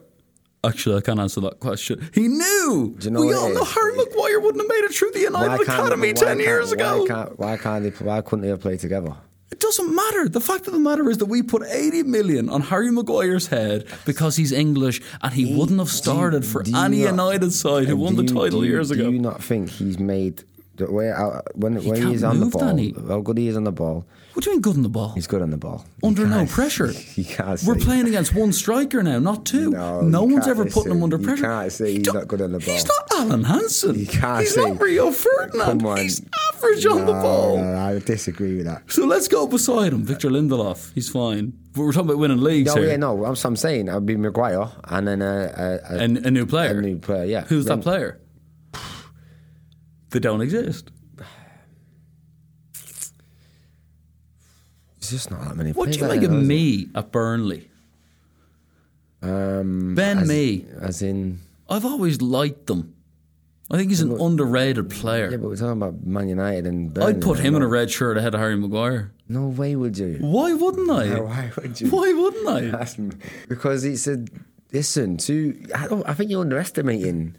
[0.67, 2.09] Actually, I can't answer that question.
[2.13, 2.95] He knew.
[2.99, 3.63] Do you know we all know?
[3.63, 7.01] Harry Maguire wouldn't have made it through the United Academy ten years ago.
[7.03, 8.05] Why can't, why can't they?
[8.05, 9.15] Why couldn't they have played together?
[9.49, 10.27] It doesn't matter.
[10.27, 13.85] The fact of the matter is that we put 80 million on Harry Maguire's head
[14.05, 17.95] because he's English and he wouldn't have started for Do any not- United side who
[17.95, 19.09] won the title do you- years do ago.
[19.09, 20.43] you not think he's made
[20.75, 22.93] The way out, uh, when He when he's on the ball, Danny.
[23.07, 24.05] how good he is on the ball.
[24.37, 25.13] What do you mean good on the ball?
[25.15, 25.83] He's good on the ball.
[26.03, 26.93] Under no pressure.
[27.15, 27.59] You can't.
[27.63, 29.71] We're playing against one striker now, not two.
[29.71, 31.41] No, No, one's ever putting him under you pressure.
[31.41, 32.75] can't say he's don't- good on the ball.
[32.75, 33.97] He's not Alan Hansen.
[33.97, 35.81] You can't he's say- not Rio Ferdinand.
[35.97, 36.21] He's
[36.53, 37.57] average on the ball.
[37.57, 38.83] no, I disagree with that.
[38.91, 40.93] So let's go beside him, Victor Lindelof.
[40.93, 41.53] He's fine.
[41.73, 42.91] But we're talking about winning leagues No, here.
[42.91, 43.25] yeah, no.
[43.25, 46.77] I'm, I'm saying I'd be Maguire and then a, a, a, a new player.
[46.77, 47.25] a new player.
[47.25, 47.41] Yeah.
[47.45, 48.21] Who's that player?
[50.11, 50.91] They don't exist.
[55.09, 55.71] There's just not that many.
[55.71, 57.69] What do you make of Mee at Burnley?
[59.21, 60.65] Um, Ben as, Mee.
[60.81, 61.39] as in.
[61.69, 62.93] I've always liked them.
[63.71, 65.29] I think he's an underrated player.
[65.31, 66.93] Yeah, but we're talking about Man United and.
[66.93, 69.13] Burnley, I'd put him in a red shirt ahead of Harry Maguire.
[69.29, 70.17] No way would you.
[70.19, 71.19] Why wouldn't I?
[71.19, 71.89] Why would you?
[71.89, 72.61] Why wouldn't I?
[72.77, 72.95] That's
[73.47, 74.25] because it's a
[74.73, 75.65] listen to.
[75.73, 77.35] I, don't, I think you're underestimating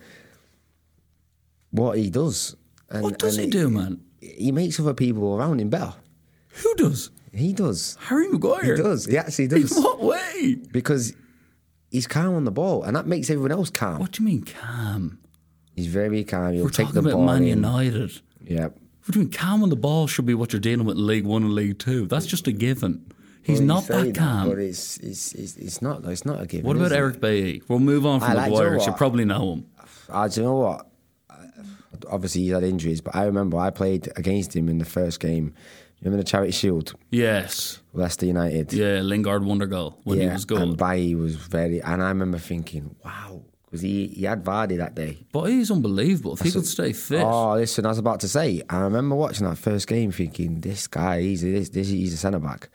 [1.71, 2.57] what he does.
[2.89, 4.01] And, What does he do, man?
[4.21, 5.95] He makes other people around him better.
[6.63, 7.11] Who does?
[7.33, 7.97] He does.
[8.01, 8.77] Harry Maguire.
[8.77, 9.07] He does.
[9.07, 9.75] He actually In does.
[9.79, 10.57] what way?
[10.73, 11.13] because
[11.91, 13.99] he's calm on the ball, and that makes everyone else calm.
[14.01, 15.19] What do you mean calm?
[15.75, 16.53] He's very calm.
[16.55, 17.49] He'll We're take talking the about ball Man in.
[17.49, 18.21] United.
[18.45, 18.65] Yeah.
[18.69, 21.07] What do you mean calm on the ball should be what you're dealing with in
[21.07, 22.07] League One and League Two?
[22.07, 23.11] That's just a given.
[23.43, 24.49] He's Well, not that calm.
[24.51, 26.05] but it's, it's it's it's not.
[26.05, 26.67] It's not a given.
[26.67, 26.93] what about?
[26.93, 27.63] Eric Bailly?
[27.69, 29.67] We'll move on from I like- do you know You probably know him.
[30.11, 30.85] Uh, do you know what?
[32.11, 35.55] Obviously, he's had injuries, but I remember I played against him in the first game.
[36.01, 37.81] You remember the Charity Shield, Yes.
[37.93, 38.73] Leicester United.
[38.73, 40.77] Yeah, Lingard wonder goal when he was and good.
[40.79, 41.83] Bailly was very.
[41.83, 45.27] And I remember thinking, wow, because he he had Vardy that day.
[45.33, 46.35] But he's unbelievable.
[46.35, 47.23] If he could stay fit.
[47.23, 48.63] Oh, listen, I was about to say.
[48.71, 52.39] I remember watching that first game, thinking, this guy, he's this, this he's a centre
[52.39, 52.69] back.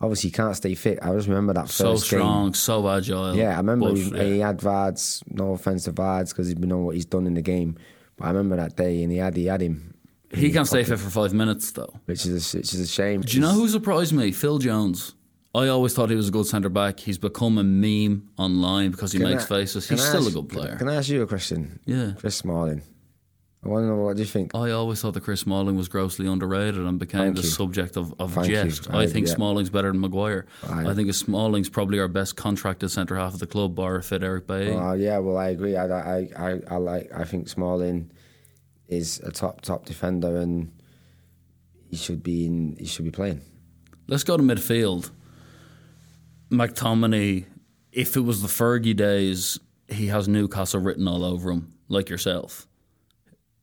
[0.00, 0.98] Obviously, he can't stay fit.
[1.02, 2.20] I just remember that so first game.
[2.20, 3.34] strong, so agile.
[3.36, 4.22] Yeah, I remember But, he, yeah.
[4.22, 5.22] he had Vards.
[5.28, 7.76] No offense to Vards because he's been on what he's done in the game.
[8.16, 9.92] But I remember that day, and he had he had him,
[10.32, 11.92] He can't stay fit for five minutes though.
[12.06, 13.20] which is a, which is a shame.
[13.22, 14.30] Do you know who surprised me?
[14.32, 15.14] Phil Jones.
[15.52, 17.00] I always thought he was a good centre back.
[17.00, 19.88] He's become a meme online because he Can makes I- faces.
[19.88, 20.76] He's still a good player.
[20.76, 21.80] Can I ask you a question?
[21.86, 22.12] Yeah.
[22.18, 22.82] Chris Smalling.
[23.64, 24.54] I want to know what do you think.
[24.54, 27.48] I always thought that Chris Smalling was grossly underrated and became Thank the you.
[27.48, 28.88] subject of, of Thank jest.
[28.90, 29.34] I- I think yeah.
[29.34, 30.46] Smalling's better than Maguire.
[30.66, 34.22] I- I, think Smalling's probably our best contracted centre half of the club, bar fit
[34.22, 34.70] Eric Bailly.
[34.72, 35.76] Oh yeah, well I agree.
[35.76, 37.10] I, I I I like.
[37.12, 38.10] I think Smalling
[38.90, 40.70] is a top top defender, and
[41.88, 42.76] he should be in.
[42.78, 43.40] He should be playing.
[44.06, 45.10] Let's go to midfield.
[46.50, 47.44] McTominay,
[47.92, 52.66] if it was the Fergie days, he has Newcastle written all over him, like yourself.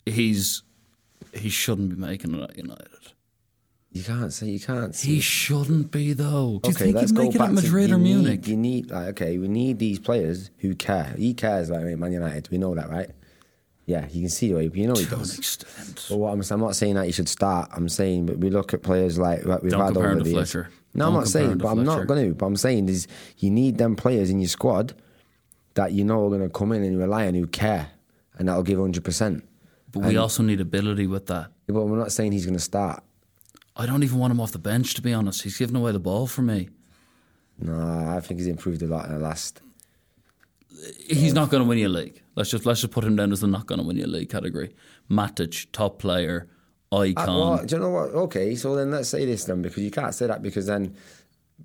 [0.05, 0.63] He's
[1.33, 2.87] he shouldn't be making it at United.
[3.91, 4.93] You can't say you can't.
[4.95, 6.59] See He shouldn't be though.
[6.63, 8.15] Do you okay, think let's he'd go make it back at Madrid to, or need-
[8.15, 8.47] Munich?
[8.47, 11.15] You need like okay, we need these players who care.
[11.17, 12.49] He cares about Man United.
[12.49, 13.09] We know that, right?
[13.87, 14.59] Yeah, you can see you know
[14.95, 15.39] he to an does.
[15.39, 16.05] extent.
[16.09, 17.69] But what I'm, I'm not saying that he should start.
[17.73, 20.53] I'm saying, but we look at players like, like we've Don't had over the years.
[20.93, 21.99] No, I'm Don't not compare him saying, but I'm Fletcher.
[21.99, 22.35] not going to.
[22.35, 23.07] But I'm saying is
[23.37, 24.93] you need them players in your squad
[25.75, 27.91] that you know are going to come in and rely on who care,
[28.37, 29.05] and that'll give 100.
[29.05, 29.47] percent
[29.93, 31.51] But we also need ability with that.
[31.67, 33.01] But we're not saying he's going to start.
[33.77, 35.43] I don't even want him off the bench to be honest.
[35.43, 36.67] He's giving away the ball for me.
[37.59, 37.73] No,
[38.15, 39.61] I think he's improved a lot in the last.
[41.07, 42.21] He's not going to win you a league.
[42.35, 44.07] Let's just let's just put him down as the not going to win you a
[44.07, 44.75] league category.
[45.09, 46.47] Matic, top player,
[46.91, 47.29] icon.
[47.29, 48.09] Uh, well, do you know what?
[48.11, 50.95] Okay, so then let's say this then, because you can't say that because then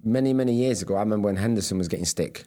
[0.03, 2.45] many many years ago, I remember when Henderson was getting stick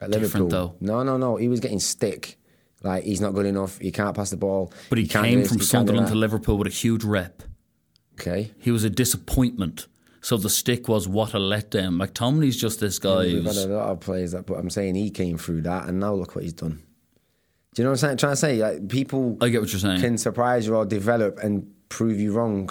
[0.00, 0.48] at Different, Liverpool.
[0.48, 0.74] though.
[0.80, 2.38] No, no, no, he was getting stick.
[2.82, 3.78] Like he's not good enough.
[3.78, 4.72] He can't pass the ball.
[4.88, 6.14] but he can't came this, from he Sunderland to.
[6.14, 7.42] Liverpool with a huge rep.
[8.20, 9.86] Okay, He was a disappointment.
[10.22, 12.00] So the stick was what a letdown.
[12.00, 14.94] McTominay's just this guy we've who's had a lot of players that, but I'm saying
[14.94, 16.80] he came through that, and now look what he's done.
[17.74, 18.16] Do you know what I'm saying?
[18.18, 20.00] trying to say like people I get what you're saying.
[20.00, 22.70] can surprise you or develop and prove you wrong.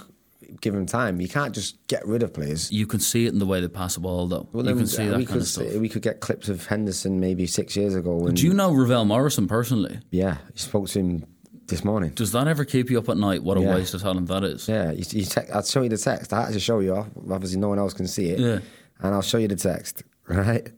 [0.60, 1.22] Give them time.
[1.22, 2.72] You can't just get rid of players.
[2.72, 4.48] you can see it in the way they pass the ball, though.
[4.52, 5.74] Well, you can see that we kind could of stuff.
[5.76, 8.16] we could get clips of Henderson maybe six years ago.
[8.16, 10.00] When, Do you know Ravel Morrison personally?
[10.10, 11.26] Yeah, he spoke to him
[11.72, 12.12] this morning.
[12.12, 13.42] Does that ever keep you up at night?
[13.42, 13.74] What a Yeah.
[13.76, 14.68] waste of talent that is.
[14.70, 16.32] Yeah, you, you te- I'll show you the text.
[16.32, 16.94] I had to show you.
[16.96, 18.40] Obviously, no one else can see it.
[18.40, 18.60] Yeah.
[19.00, 20.70] And I'll show you the text, right?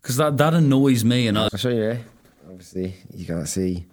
[0.00, 1.26] Because that, that annoys me.
[1.26, 2.04] And I, I'll show you here.
[2.48, 3.86] Obviously, you can't see.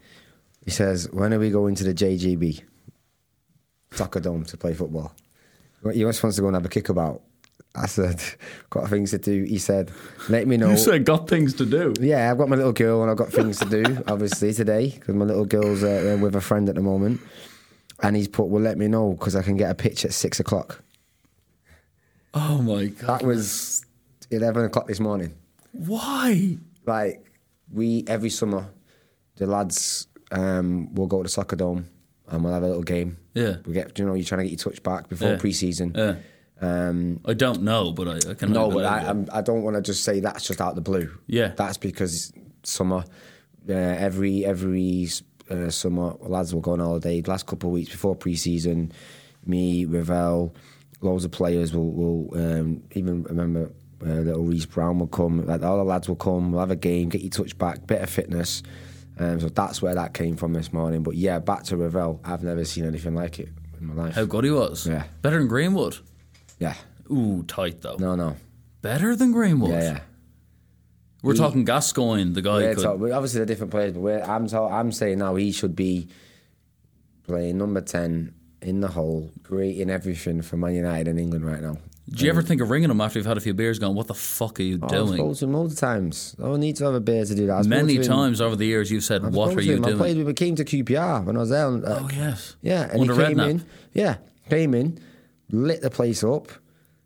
[0.63, 2.61] He says, "When are we going to the JGB
[3.91, 5.13] soccer dome to play football?"
[5.91, 7.21] He just wants to go and have a kickabout.
[7.75, 8.21] I said,
[8.69, 9.91] "Got things to do." He said,
[10.29, 11.93] "Let me know." you said got things to do.
[12.01, 15.15] Yeah, I've got my little girl and I've got things to do, obviously, today, because
[15.15, 17.21] my little girl's uh, with a friend at the moment.
[18.03, 20.39] And he's put, well, let me know, because I can get a pitch at six
[20.39, 20.81] o'clock.
[22.33, 23.19] Oh my god!
[23.21, 23.85] That was
[24.31, 25.33] 11 o'clock this morning.
[25.73, 26.57] Why?
[26.85, 27.23] Like,
[27.71, 28.67] we, every summer,
[29.35, 31.87] the lads um, will go to the soccer dome
[32.29, 33.17] and we'll have a little game.
[33.33, 33.57] Yeah.
[33.65, 35.37] We get, you know, you're trying to get your touch back before Yeah.
[35.37, 35.93] pre-season.
[35.95, 36.15] Yeah.
[36.61, 38.53] Um, I don't know, but I, I can.
[38.53, 38.99] no, but I.
[39.09, 41.11] I'm, I don't want to just say that's just out of the blue.
[41.25, 41.53] Yeah.
[41.55, 42.31] that's because
[42.63, 43.03] summer,
[43.67, 45.07] uh, every every
[45.49, 47.21] uh, summer, lads will go on holiday.
[47.21, 48.91] The last couple of weeks before pre-season,
[49.45, 50.55] me, Ravel,
[51.01, 53.71] loads of players will will um, even remember.
[54.03, 55.45] Uh, little Reese Brown will come.
[55.45, 56.51] Like all the lads will come.
[56.51, 57.09] We'll have a game.
[57.09, 57.85] Get your touch back.
[57.85, 58.63] Bit of fitness.
[59.19, 61.03] Um, so that's where that came from this morning.
[61.03, 62.19] But yeah, back to Ravel.
[62.23, 63.49] I've never seen anything like it
[63.79, 64.15] in my life.
[64.15, 64.87] How good he was.
[64.87, 65.03] Yeah.
[65.21, 65.99] Better than Greenwood.
[66.61, 66.75] Yeah.
[67.11, 67.97] Ooh, tight though.
[67.99, 68.37] No, no.
[68.81, 69.71] Better than Greenwood.
[69.71, 69.99] Yeah, yeah.
[71.23, 72.61] We're talking Gascoigne, the guy.
[72.61, 75.35] Yeah, could, so, well, obviously they're different players, but we're, I'm so, I'm saying now
[75.35, 76.07] he should be
[77.23, 81.77] playing number ten in the hole, creating everything for Man United and England right now.
[82.09, 84.07] Do you ever think of ringing him after you've had a few beers, going, "What
[84.07, 86.35] the fuck are you Oh, I've doing?" spoken to him loads of times.
[86.39, 87.53] I don't need to have a beer to do that.
[87.53, 89.85] I Many him- times over the years, you've said, I've "What are you him.
[89.85, 90.35] I played doing?" with him.
[90.35, 91.67] Came to QPR when I was there.
[91.67, 92.55] uh, Oh yes.
[92.61, 93.49] Yeah, and he came Redknapp.
[93.49, 93.65] in.
[93.93, 94.17] Yeah,
[94.49, 94.99] came in,
[95.51, 96.49] lit the place up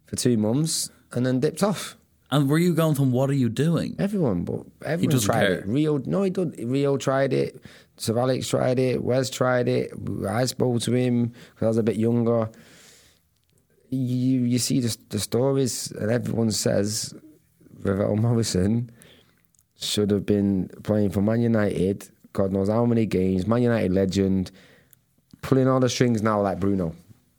[0.06, 1.98] for two months, and then dipped off.
[2.32, 5.54] And were you going from, "What are you doing?" Everyone, but everyone tried care.
[5.60, 5.68] it.
[5.68, 6.60] Rio, no, he did.
[6.60, 7.62] Rio tried it.
[7.98, 9.04] Sir Alex tried it.
[9.04, 9.92] Wes tried it.
[10.28, 12.50] I spoke to him because I was a bit younger.
[13.90, 17.14] You you see the, the stories, and everyone says
[17.82, 18.90] Ravel Morrison
[19.80, 22.10] should have been playing for Man United.
[22.34, 23.48] God knows how many games.
[23.48, 24.52] Man United legend,
[25.42, 26.96] pulling all the strings now like Bruno.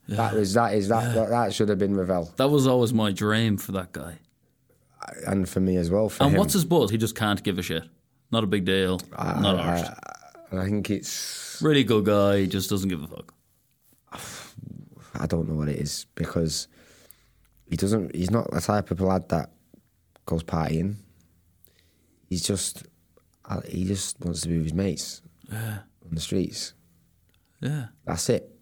[0.08, 3.10] That was that is that that, that should have been Ravel, That was always my
[3.12, 4.18] dream for that guy.
[5.26, 6.08] and for me as well.
[6.08, 6.38] For And him.
[6.38, 6.90] what's his buzz?
[6.90, 7.84] He just can't give a shit.
[8.30, 9.00] Not a big deal.
[9.18, 9.98] Not I, arsed.
[10.58, 12.40] I think it's Really good guy.
[12.40, 13.32] He just doesn't give a fuck.
[15.18, 16.68] I don't know what it is because
[17.68, 18.14] he doesn't.
[18.14, 19.50] He's not the type of lad that
[20.26, 20.96] goes partying.
[22.28, 22.84] He's just
[23.46, 25.80] uh, he just wants to be with his mates on
[26.12, 26.74] the streets.
[27.60, 27.86] Yeah.
[28.04, 28.55] That's it.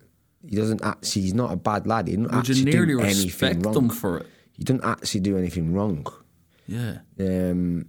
[0.49, 1.23] He doesn't actually.
[1.23, 2.09] He's not a bad lad.
[2.09, 3.75] He doesn't Would actually do anything respect wrong.
[3.75, 4.27] them for it?
[4.53, 6.07] He doesn't actually do anything wrong.
[6.67, 6.99] Yeah.
[7.19, 7.87] Um, do you know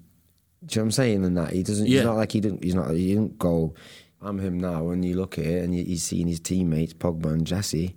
[0.65, 1.25] what I'm saying?
[1.25, 1.87] And that he doesn't.
[1.87, 1.97] Yeah.
[1.99, 2.63] He's not like he didn't.
[2.63, 2.91] He's not.
[2.91, 3.73] He didn't go.
[4.21, 7.27] I'm him now, and you look at it, and you, he's seeing his teammates, Pogba
[7.27, 7.95] and Jesse.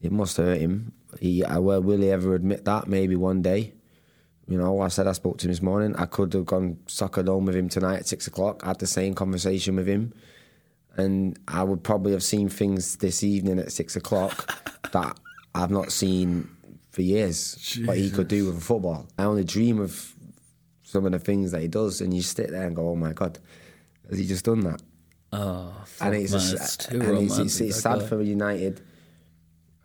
[0.00, 0.92] It must hurt him.
[1.18, 2.86] He, I, well, will he ever admit that?
[2.86, 3.72] Maybe one day.
[4.46, 5.94] You know, I said I spoke to him this morning.
[5.96, 8.64] I could have gone soccer home with him tonight at six o'clock.
[8.64, 10.12] had the same conversation with him,
[10.96, 14.52] and I would probably have seen things this evening at six o'clock
[14.92, 15.18] that
[15.54, 16.48] I've not seen
[16.90, 17.78] for years.
[17.84, 19.08] What he could do with a football.
[19.18, 20.14] I only dream of
[20.82, 23.12] some of the things that he does, and you sit there and go, "Oh my
[23.12, 23.38] god,
[24.08, 24.82] has he just done that?"
[25.32, 28.06] Oh, fuck, and it's, man, it's too and it's, it's, it's sad guy.
[28.06, 28.80] for United,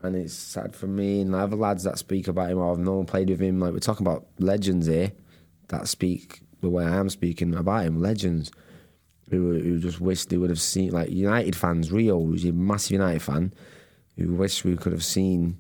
[0.02, 2.58] and it's sad for me and the other lads that speak about him.
[2.58, 3.60] Or I've known, played with him.
[3.60, 5.12] Like we're talking about legends here
[5.68, 8.02] that speak the way I am speaking about him.
[8.02, 8.52] Legends
[9.30, 11.92] who who just wish they would have seen like United fans.
[11.92, 13.54] Rio, who's a massive United fan,
[14.18, 15.58] who wish we could have seen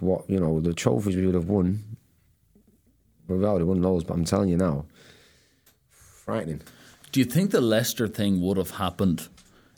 [0.00, 1.96] what you know the trophies we would have won.
[3.26, 4.86] We've already won those, but I'm telling you now,
[5.90, 6.62] frightening.
[7.12, 9.28] Do you think the Leicester thing would have happened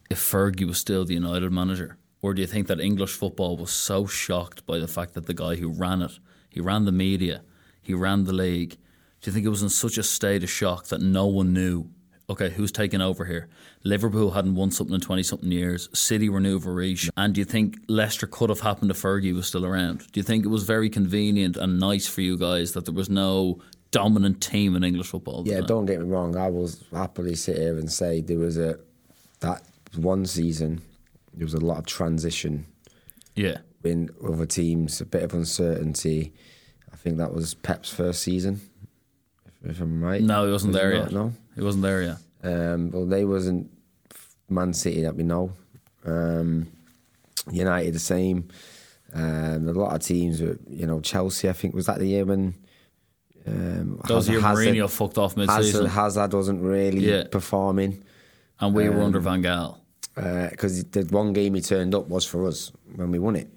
[0.09, 1.97] if Fergie was still the United manager?
[2.23, 5.35] Or do you think that English football was so shocked by the fact that the
[5.35, 6.19] guy who ran it,
[6.49, 7.43] he ran the media,
[7.81, 8.77] he ran the league,
[9.21, 11.91] do you think it was in such a state of shock that no one knew,
[12.31, 13.49] okay, who's taking over here?
[13.85, 17.11] Liverpool hadn't won something in 20 something years, City were new for reach.
[17.17, 19.99] And do you think Leicester could have happened if Fergie was still around?
[20.13, 23.11] Do you think it was very convenient and nice for you guys that there was
[23.11, 23.61] no
[23.91, 25.43] dominant team in English football?
[25.47, 26.37] Yeah, don't get me wrong.
[26.37, 28.79] I will happily sit here and say there was a
[29.41, 29.63] that
[29.97, 30.83] one season.
[31.35, 32.67] There was a lot of transition
[33.35, 33.59] Yeah.
[33.85, 36.33] in other teams, a bit of uncertainty.
[36.93, 38.61] I think that was Pep's first season,
[39.65, 40.23] if, I'm right.
[40.23, 41.03] No, he wasn't Was there not?
[41.05, 41.13] yet.
[41.13, 41.33] No.
[41.55, 42.17] he wasn't there yet.
[42.43, 43.71] Um, well, they wasn't
[44.49, 45.53] Man City that we know.
[46.05, 46.67] Um,
[47.51, 48.49] United the same.
[49.13, 51.49] Um, a lot of teams, were, you know, Chelsea.
[51.49, 52.55] I think was that the year when
[53.47, 57.25] um, That was year Hazard- Mourinho fucked off mid-season, Hazard, Hazard wasn't really Yeah.
[57.31, 58.03] performing
[58.61, 59.79] and we um, were under Van Gaal.
[60.15, 63.49] because the one game he turned up was for us when we won it.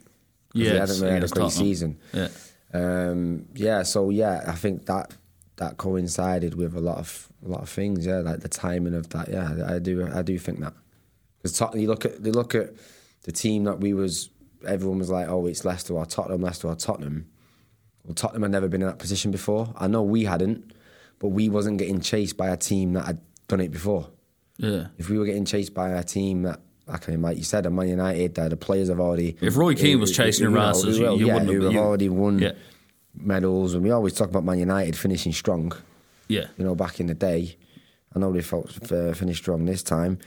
[0.53, 1.97] 'Cause he hadn't really had a great season.
[2.13, 2.27] Yeah,
[2.73, 5.11] Um, yeah, so yeah, I think that
[5.63, 8.05] that coincided with a lot of a lot of things.
[8.05, 9.29] Yeah, like the timing of that.
[9.29, 10.73] Yeah, I do I do think that
[11.41, 12.71] because you look at you look at
[13.23, 14.29] the team that we was
[14.67, 17.27] everyone was like, oh, it's Leicester or Tottenham, Leicester or Tottenham.
[18.05, 19.73] Well, Tottenham had never been in that position before.
[19.77, 20.73] I know we hadn't,
[21.19, 24.09] but we wasn't getting chased by a team that had done it before.
[24.57, 24.87] yeah.
[24.97, 27.87] If we were getting chased by a team that, like, like you said, a Man
[27.89, 29.37] United, that the players have already.
[29.41, 31.63] If Roy Keane was chasing your know, asses, who you- will, you yeah, wouldn't have-
[31.63, 32.51] have you- already won Yeah.
[33.15, 35.71] Medals, and we always talk about Man United finishing strong.
[36.29, 37.57] Yeah, You know, back in the day,
[38.15, 40.17] I know they folks uh, finished strong this time.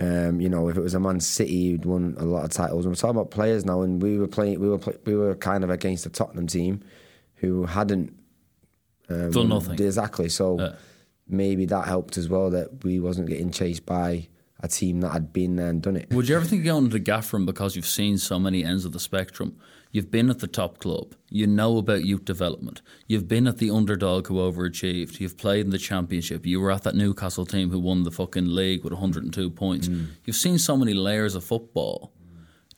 [0.00, 2.86] Um, you know, if it was a Man City who'd won a lot of titles,
[2.86, 5.62] we're talking about players now, and we were playing, we were play, we were kind
[5.62, 6.80] of against the Tottenham team,
[7.36, 8.16] who hadn't
[9.10, 9.78] um, Done nothing.
[9.80, 10.28] exactly.
[10.30, 10.72] So Yeah.
[11.28, 14.28] maybe that helped as well that we wasn't getting chased by
[14.64, 16.08] a team that had been there and done it.
[16.10, 18.92] Would you ever think of going to Gaffron because you've seen so many ends of
[18.92, 19.58] the spectrum?
[19.92, 21.14] You've been at the top club.
[21.28, 22.80] You know about youth development.
[23.06, 25.20] You've been at the underdog who overachieved.
[25.20, 26.46] You've played in the championship.
[26.46, 29.86] You were at that Newcastle team who won the fucking league with 102 points.
[29.86, 30.06] Mm.
[30.24, 32.12] You've seen so many layers of football.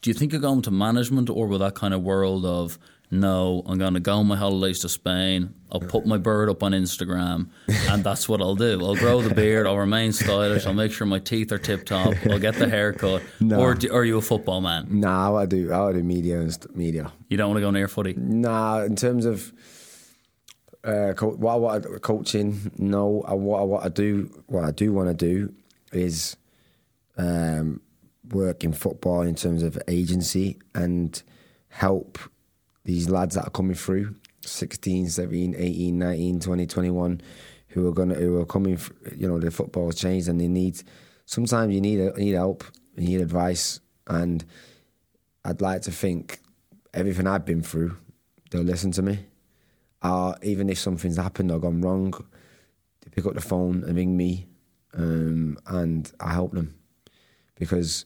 [0.03, 2.81] Do you think of going to management or with that kind of world of
[3.11, 5.55] no, I'm going to go on my holidays to Spain.
[5.71, 8.85] I'll put my bird up on Instagram, and that's what I'll do.
[8.85, 9.67] I'll grow the beard.
[9.67, 10.67] I'll remain stylish.
[10.67, 12.15] I'll make sure my teeth are tip top.
[12.29, 13.23] I'll get the haircut.
[13.39, 13.61] No.
[13.61, 14.87] Or, do, are you a football man?
[15.01, 15.73] Nah, I do.
[15.73, 17.13] I do media and st- media.
[17.29, 18.15] You don't want to go near footy.
[18.17, 19.53] Nah, in terms of
[20.83, 23.23] uh, co- what want coaching, no.
[23.23, 25.53] I, what what I do, what I do want to do
[25.93, 26.37] is
[27.17, 27.81] um,
[28.31, 31.23] work in football in terms of agency and
[31.69, 32.19] help
[32.87, 37.21] these lads that are coming through 16, 17, 18, 19, 20, 21
[37.69, 38.79] who are gonna who are coming
[39.15, 40.81] you know the football's changed and they need
[41.27, 42.65] sometimes you need need help
[42.97, 43.81] you need advice.
[44.07, 44.45] And
[45.45, 46.41] I'd like to think
[46.95, 47.97] everything I've been through
[48.51, 49.27] they'll listen to me.
[50.03, 52.13] Or even if something's happened or gone wrong
[53.03, 54.47] they pick up the phone and ring me
[54.95, 56.75] um, and I help them.
[57.57, 58.05] Because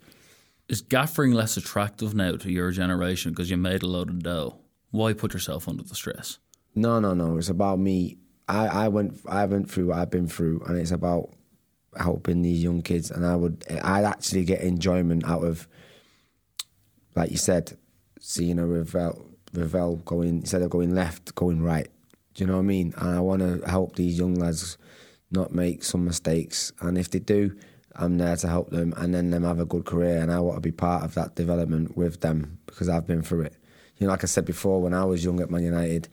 [0.68, 4.58] Is gaffering less attractive now to your generation because you made a load of dough?
[4.90, 6.38] Why put yourself under the stress?
[6.74, 7.38] No, no, no.
[7.38, 8.18] It's about me.
[8.48, 11.30] I, I went I went through what I've been through and it's about
[11.96, 15.68] helping these young kids and I would I'd actually get enjoyment out of
[17.14, 17.76] like you said,
[18.20, 21.88] seeing a Ravel Ravel going instead of going left, going right.
[22.34, 22.94] Do you know what I mean?
[22.96, 24.78] And I wanna help these young lads
[25.30, 27.56] not make some mistakes and if they do,
[27.94, 30.56] I'm there to help them and then them have a good career and I want
[30.56, 33.56] to be part of that development with them because I've been through it.
[34.00, 36.08] You know, like I said before, when I was young at Man United,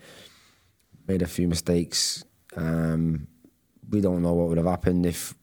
[1.08, 2.24] made a few mistakes.
[2.56, 3.28] Um,
[3.90, 5.34] we don't know what would have happened if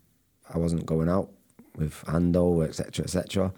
[0.55, 1.31] I wasn't going out
[1.77, 3.53] with Ando, etc., etc.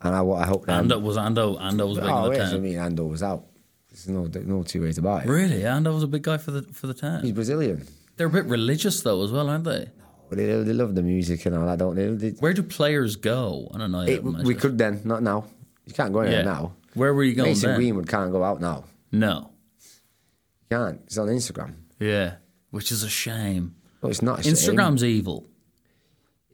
[0.00, 0.66] And I to help.
[0.66, 1.60] Ando was Ando.
[1.60, 3.44] Ando was big oh, the yes, I mean, Ando was out.
[3.90, 5.28] There's no no two ways about it.
[5.28, 7.32] Really, Ando was a big guy for the for the He's.
[7.32, 7.86] Brazilian.
[8.16, 9.90] They're a bit religious though, as well, aren't they?
[10.30, 12.08] But they, they love the music and all that, don't they?
[12.08, 15.44] They- Where do players go on a night it- we could then, not now.
[15.84, 16.44] You can't go anywhere Yeah.
[16.44, 16.72] now.
[16.94, 17.78] Where were you going Mason then?
[17.78, 18.84] Greenwood can't go out now.
[19.10, 19.50] No.
[20.70, 21.00] Can't.
[21.08, 21.74] He's on Instagram.
[21.98, 22.36] Yeah,
[22.70, 23.76] which is a shame.
[24.00, 24.40] Well, it's not.
[24.40, 24.54] a shame.
[24.54, 25.46] Instagram's evil.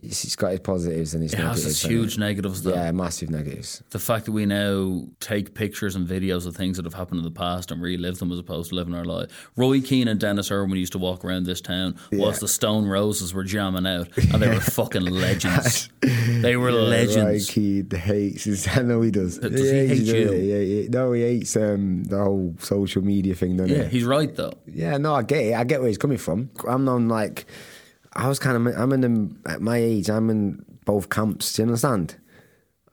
[0.03, 1.67] It's, it's got its positives and its It has negatives.
[1.67, 2.21] its hasn't huge it?
[2.21, 2.75] negatives though.
[2.75, 3.83] Yeah, massive negatives.
[3.91, 7.25] The fact that we now take pictures and videos of things that have happened in
[7.25, 9.51] the past and relive them as opposed to living our life.
[9.57, 13.35] Roy Keane and Denis Irwin used to walk around this town whilst the Stone Roses
[13.35, 15.89] were jamming out, and they were fucking legends.
[16.29, 17.49] They were legends.
[17.49, 18.45] Right, Keane hates.
[18.45, 19.39] his- I know he does.
[19.39, 20.33] Does he hate hates, you?
[20.33, 20.89] Yeah, yeah, yeah.
[20.91, 23.99] No, he hates um, the whole social media thing, doesn't Yeah, he?
[23.99, 24.53] he's right though.
[24.67, 25.55] Yeah, no, I get it.
[25.55, 26.51] I get where he's coming from.
[26.69, 27.47] I'm on like,
[28.19, 31.53] I was kind of, I'm in the, at my age, I'm in both camps.
[31.55, 32.17] Do you understand?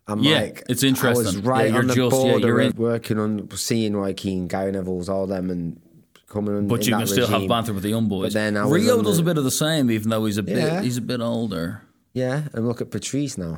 [0.07, 1.25] I'm Yeah, like, it's I interesting.
[1.25, 4.71] was right Yeah, on the just- yeah, border, you're in- working on seeing Keane, Gary
[4.71, 5.81] Neville's, all them, and
[6.29, 6.67] coming on.
[6.67, 8.33] But you can still have banter with the young boys.
[8.33, 10.43] But then I Rio does the- a bit of the same, even though he's a
[10.43, 10.81] bit Yeah.
[10.83, 11.81] he's a bit older.
[12.13, 13.57] Yeah, and look at Patrice now.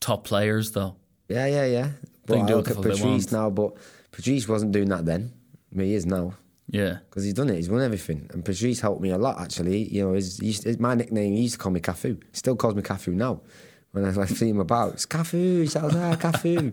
[0.00, 0.94] Top players though.
[1.28, 1.88] Yeah, yeah, yeah.
[2.26, 3.72] But I look at Patrice now, but
[4.12, 5.32] Patrice wasn't doing that then.
[5.72, 6.34] I mean, he is now.
[6.68, 6.98] Yeah.
[7.08, 8.28] Because he's done it, he's won everything.
[8.32, 9.88] And Patrice helped me a lot, actually.
[9.88, 12.22] You know, his, his, his- my nickname, he used to call me Cafu.
[12.22, 13.40] He still calls me Cafu now.
[13.92, 16.72] When I like, see him about, it's Cafu, he shouts, ah, Cafu.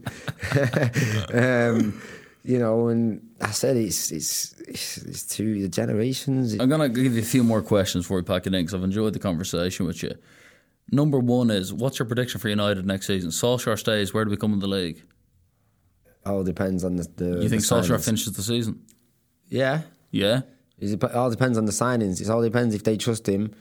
[1.34, 2.02] um,
[2.44, 6.54] you know, and I said it's it's it's, it's two the generations.
[6.60, 8.84] I'm gonna give you a few more questions before we pack it in because I've
[8.84, 10.12] enjoyed the conversation with you.
[10.92, 13.30] Number one is what's your prediction for United next season?
[13.30, 14.14] Solskjaer stays.
[14.14, 15.04] Where do we come in the league?
[16.26, 17.08] all depends on the.
[17.16, 18.82] the You think the Solskjaer finishes the season?
[19.50, 19.82] Yeah.
[20.12, 20.42] Yeah.
[20.80, 22.20] It all depends on the signings.
[22.22, 23.54] It all depends if they trust him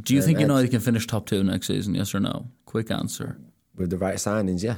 [0.00, 0.42] Do you uh, think Ed.
[0.42, 1.94] United can finish top two next season?
[1.94, 2.48] Yes or no?
[2.66, 3.38] Quick answer.
[3.76, 4.62] with the right signings.
[4.62, 4.76] Yeah.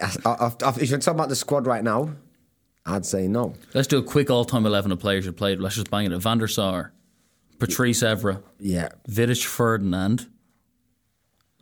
[0.00, 2.14] I, I, I, if you're talking about the squad right now,
[2.86, 3.54] I'd say no.
[3.74, 5.58] Let's do a quick all-time eleven of players who played.
[5.58, 6.16] Let's just bang it.
[6.18, 6.92] Van der Sar,
[7.58, 8.90] Patrice Evra, Yeah.
[9.08, 10.28] Vidic Ferdinand,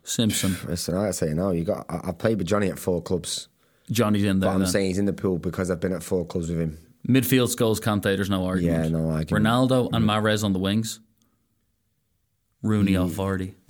[0.03, 0.55] Simpson.
[0.67, 1.51] Listen, I'd say no.
[1.51, 1.85] You got.
[1.89, 3.47] I, I played with Jonny at four clubs,
[3.91, 4.49] Jonny's in but.
[4.49, 4.67] I'm then.
[4.67, 6.77] saying he's in the pool because I've been at four clubs with him.
[7.07, 8.03] Midfield goals Kante.
[8.03, 8.83] There's no argument.
[8.85, 9.45] Yeah, no argument.
[9.45, 10.99] Ronaldo and Mahrez on the wings.
[12.61, 13.53] Rooney off Vardy.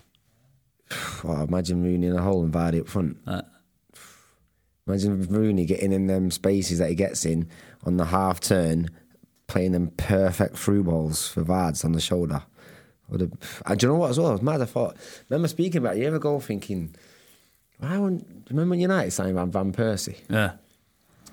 [1.23, 3.17] Oh, imagine Rooney in a hole and Vardy up front.
[3.27, 3.43] Uh,
[4.89, 7.47] Imagine Rooney getting in them spaces that he gets in
[7.85, 8.89] on the half turn,
[9.45, 12.41] playing them perfect through balls for Vards on the shoulder.
[13.11, 14.29] Have, and do you know what as well?
[14.29, 14.61] I was mad.
[14.61, 14.97] I thought,
[15.29, 16.95] remember speaking about it a year ago, thinking,
[17.77, 20.17] why wouldn't, do you remember when United signed Van Persie?
[20.27, 20.53] Yeah.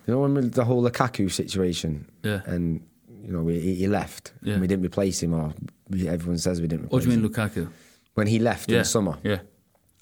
[0.06, 2.42] You know, when we- the whole Lukaku situation, Yeah.
[2.46, 2.80] and
[3.24, 4.52] you know, he, he left, Yeah.
[4.52, 5.52] and we didn't replace him, or
[5.90, 6.86] we- everyone says we didn't.
[6.86, 6.94] Replace him.
[6.94, 7.66] What do you mean, him.
[7.66, 7.68] Lukaku?
[8.14, 9.40] When he left in the summer, Yeah.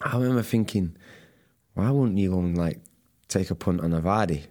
[0.02, 0.96] I remember thinking,
[1.72, 2.80] why wouldn't you go and like
[3.28, 4.42] take a punt on a Vardy?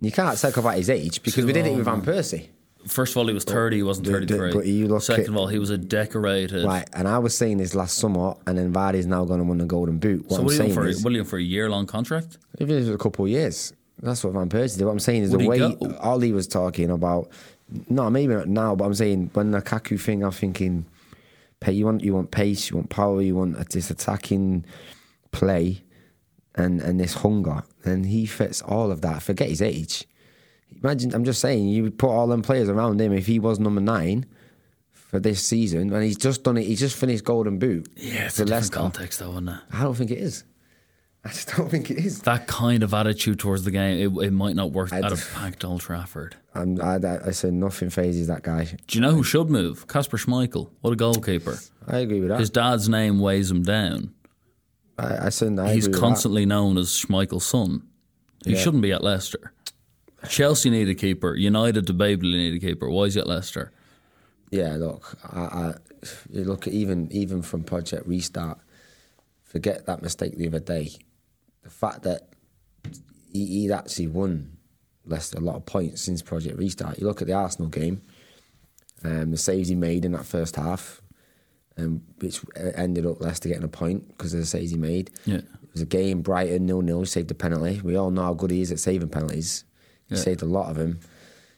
[0.00, 2.48] You can't talk about his age because we did it with Van Persie.
[2.86, 4.52] First of all, he was 30, he wasn't But- 33.
[4.52, 6.64] but you look Second of all, he was a decorated.
[6.64, 9.58] Right, and I was saying this last summer, and then Vardy's now going to win
[9.58, 10.22] the Golden Boot.
[10.28, 10.86] What So what are you saying for?
[10.86, 12.38] is, What are you for a year long contract?
[12.58, 14.84] if it was a couple of years, that's what Van Persie did.
[14.84, 15.96] What I'm saying is Would the way go?
[16.00, 17.30] Ollie was talking about.
[17.88, 20.86] No, maybe not now, but I'm saying when the Kaku thing, I'm thinking,
[21.60, 21.72] pay.
[21.72, 24.64] You want you want pace, you want power, you want this attacking
[25.32, 25.82] play,
[26.54, 29.22] and and this hunger, and he fits all of that.
[29.22, 30.04] Forget his age.
[30.82, 33.12] Imagine, I'm just saying, you put all them players around him.
[33.12, 34.26] If he was number nine
[34.92, 37.88] for this season, and he's just done it, he's just finished Golden Boot.
[37.96, 38.76] Yeah, it's a different Leicester.
[38.76, 39.60] context, though, isn't it?
[39.72, 40.44] I don't think it is.
[41.26, 42.20] I just don't think it is.
[42.20, 45.28] That kind of attitude towards the game, it, it might not work I a just-
[45.34, 46.36] packed Old Trafford.
[46.54, 48.64] I'm, I, I, I said nothing phases that guy.
[48.86, 49.88] Do you know who should move?
[49.88, 50.70] Kasper Schmeichel.
[50.82, 51.58] What a goalkeeper.
[51.88, 52.38] I agree with that.
[52.38, 54.14] His dad's name weighs him down.
[54.98, 57.82] I, I said I He's constantly known as Schmeichel's son.
[58.44, 58.60] He Yeah.
[58.60, 59.52] shouldn't be at Leicester.
[60.28, 61.34] Chelsea need a keeper.
[61.34, 62.88] United debatably need a keeper.
[62.88, 63.72] Why is he at Leicester?
[64.50, 65.74] Yeah, look, I, I,
[66.30, 68.58] look at even even from Project Restart.
[69.42, 70.90] Forget that mistake the other day.
[71.66, 72.28] The fact that
[73.32, 74.56] he, he'd actually won
[75.04, 76.98] Leicester a lot of points since Project Restart.
[77.00, 78.02] You look at the Arsenal game,
[79.02, 81.02] um, the saves he made in that first half,
[81.76, 82.40] um, which
[82.76, 85.10] ended up Leicester getting a point because of the saves he made.
[85.24, 85.38] Yeah.
[85.38, 87.00] It was a game, Brighton nil nil.
[87.00, 87.80] He saved the penalty.
[87.82, 89.64] We all know how good he is at saving penalties.
[90.08, 90.20] He Yeah.
[90.20, 91.00] saved a lot of them.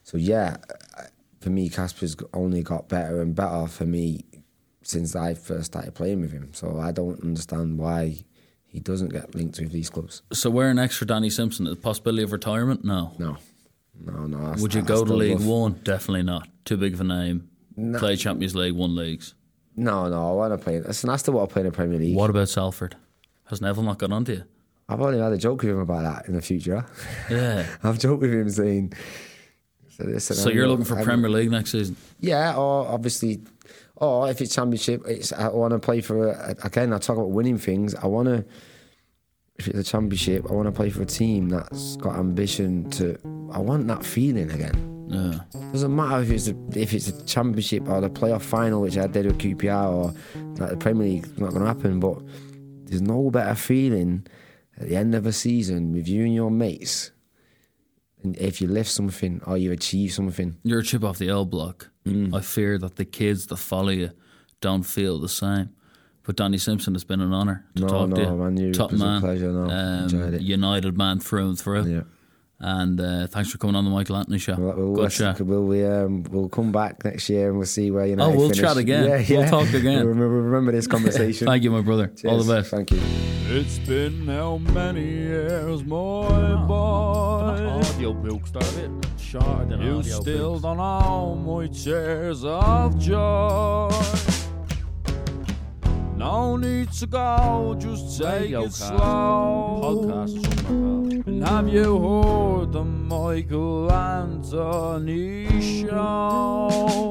[0.04, 0.56] So yeah,
[1.42, 4.24] for me, Kasper's only got better and better for me
[4.82, 6.48] since I first started playing with him.
[6.54, 8.20] So I don't understand why
[8.68, 10.22] he doesn't get linked with these clubs.
[10.32, 11.64] So where next for Danny Simpson?
[11.64, 12.84] The possibility of retirement?
[12.84, 13.12] No.
[13.18, 13.36] No,
[14.04, 14.54] no, no.
[14.58, 15.80] Would you go to League love- One?
[15.82, 16.48] Definitely not.
[16.64, 17.48] Too big of a name.
[17.98, 19.34] Play Champions League, one leagues.
[19.76, 20.30] No, no.
[20.30, 20.80] I want to play.
[20.80, 22.16] Listen, I still want to play in the Premier League.
[22.16, 22.96] What about Salford?
[23.44, 24.44] Has Neville not got onto you?
[24.88, 26.84] I've only had a joke with him about that in the future.
[27.30, 27.66] Yeah.
[27.82, 28.92] I've joked with him saying.
[29.96, 31.96] So, So you're looking for I'm- Premier League next season?
[32.20, 33.40] Yeah, or obviously,
[34.00, 36.28] or if it's championship, it's I want to play for.
[36.28, 37.94] A, again, I talk about winning things.
[37.94, 38.44] I want to.
[39.56, 43.18] If it's a championship, I want to play for a team that's got ambition to.
[43.52, 45.06] I want that feeling again.
[45.08, 45.40] Yeah.
[45.72, 49.08] Doesn't matter if it's a, if it's a championship or the playoff final, which I
[49.08, 50.14] did with QPR, or
[50.58, 51.38] like the Premier League.
[51.38, 51.98] Not going to happen.
[51.98, 52.22] But
[52.84, 54.26] there's no better feeling
[54.78, 57.10] at the end of a season with you and your mates.
[58.22, 61.44] And if you lift something or you achieve something, You're a chip off the L
[61.44, 61.90] block.
[62.08, 62.34] Mm.
[62.34, 64.10] I fear that the kids that follow you
[64.60, 65.70] don't feel the same.
[66.24, 68.36] But Danny Simpson, it's been an honour to No, talk to you.
[68.36, 70.42] man, you- Top it was a man, pleasure, no, um, it.
[70.42, 71.84] United man through and through.
[71.86, 72.02] yeah.
[72.60, 74.56] And uh, thanks for coming on the Michael Anthony show.
[74.56, 75.40] We'll, we'll, Good chat.
[75.40, 78.24] we'll, we, um, we'll come back next year and we'll see where you know.
[78.24, 78.58] Oh, we'll finish.
[78.60, 79.04] chat again.
[79.28, 79.98] yeah We'll talk again.
[80.04, 81.46] We'll remember, remember this conversation.
[81.46, 82.12] Thank you, my brother.
[82.26, 82.70] All the best.
[82.72, 83.00] Thank you.
[83.50, 87.58] It's been how many years, my boy?
[87.80, 90.20] Audiobooks, they're a bit shorter You audiobooks.
[90.20, 93.88] still don't know my tears of joy.
[96.18, 98.88] No need to go, just take Radio it cast.
[98.88, 99.80] slow.
[99.82, 101.26] Podcast, something like.
[101.26, 107.10] And have you heard the Michael Anthony show?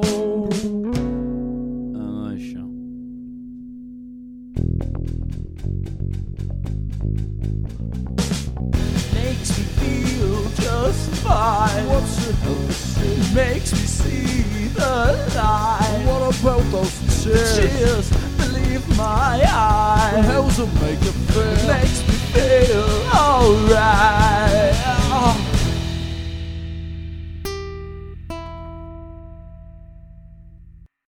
[1.94, 2.68] A nice show.
[9.14, 11.86] Makes me feel just fine.
[11.88, 13.34] What's it help see?
[13.34, 16.02] Makes me see the light.
[16.06, 17.56] What about those tears?
[17.56, 18.10] Tears,
[18.78, 20.24] believe my eyes.
[20.26, 21.66] How's it make you feel?
[21.66, 22.84] Makes me feel
[23.14, 24.97] alright.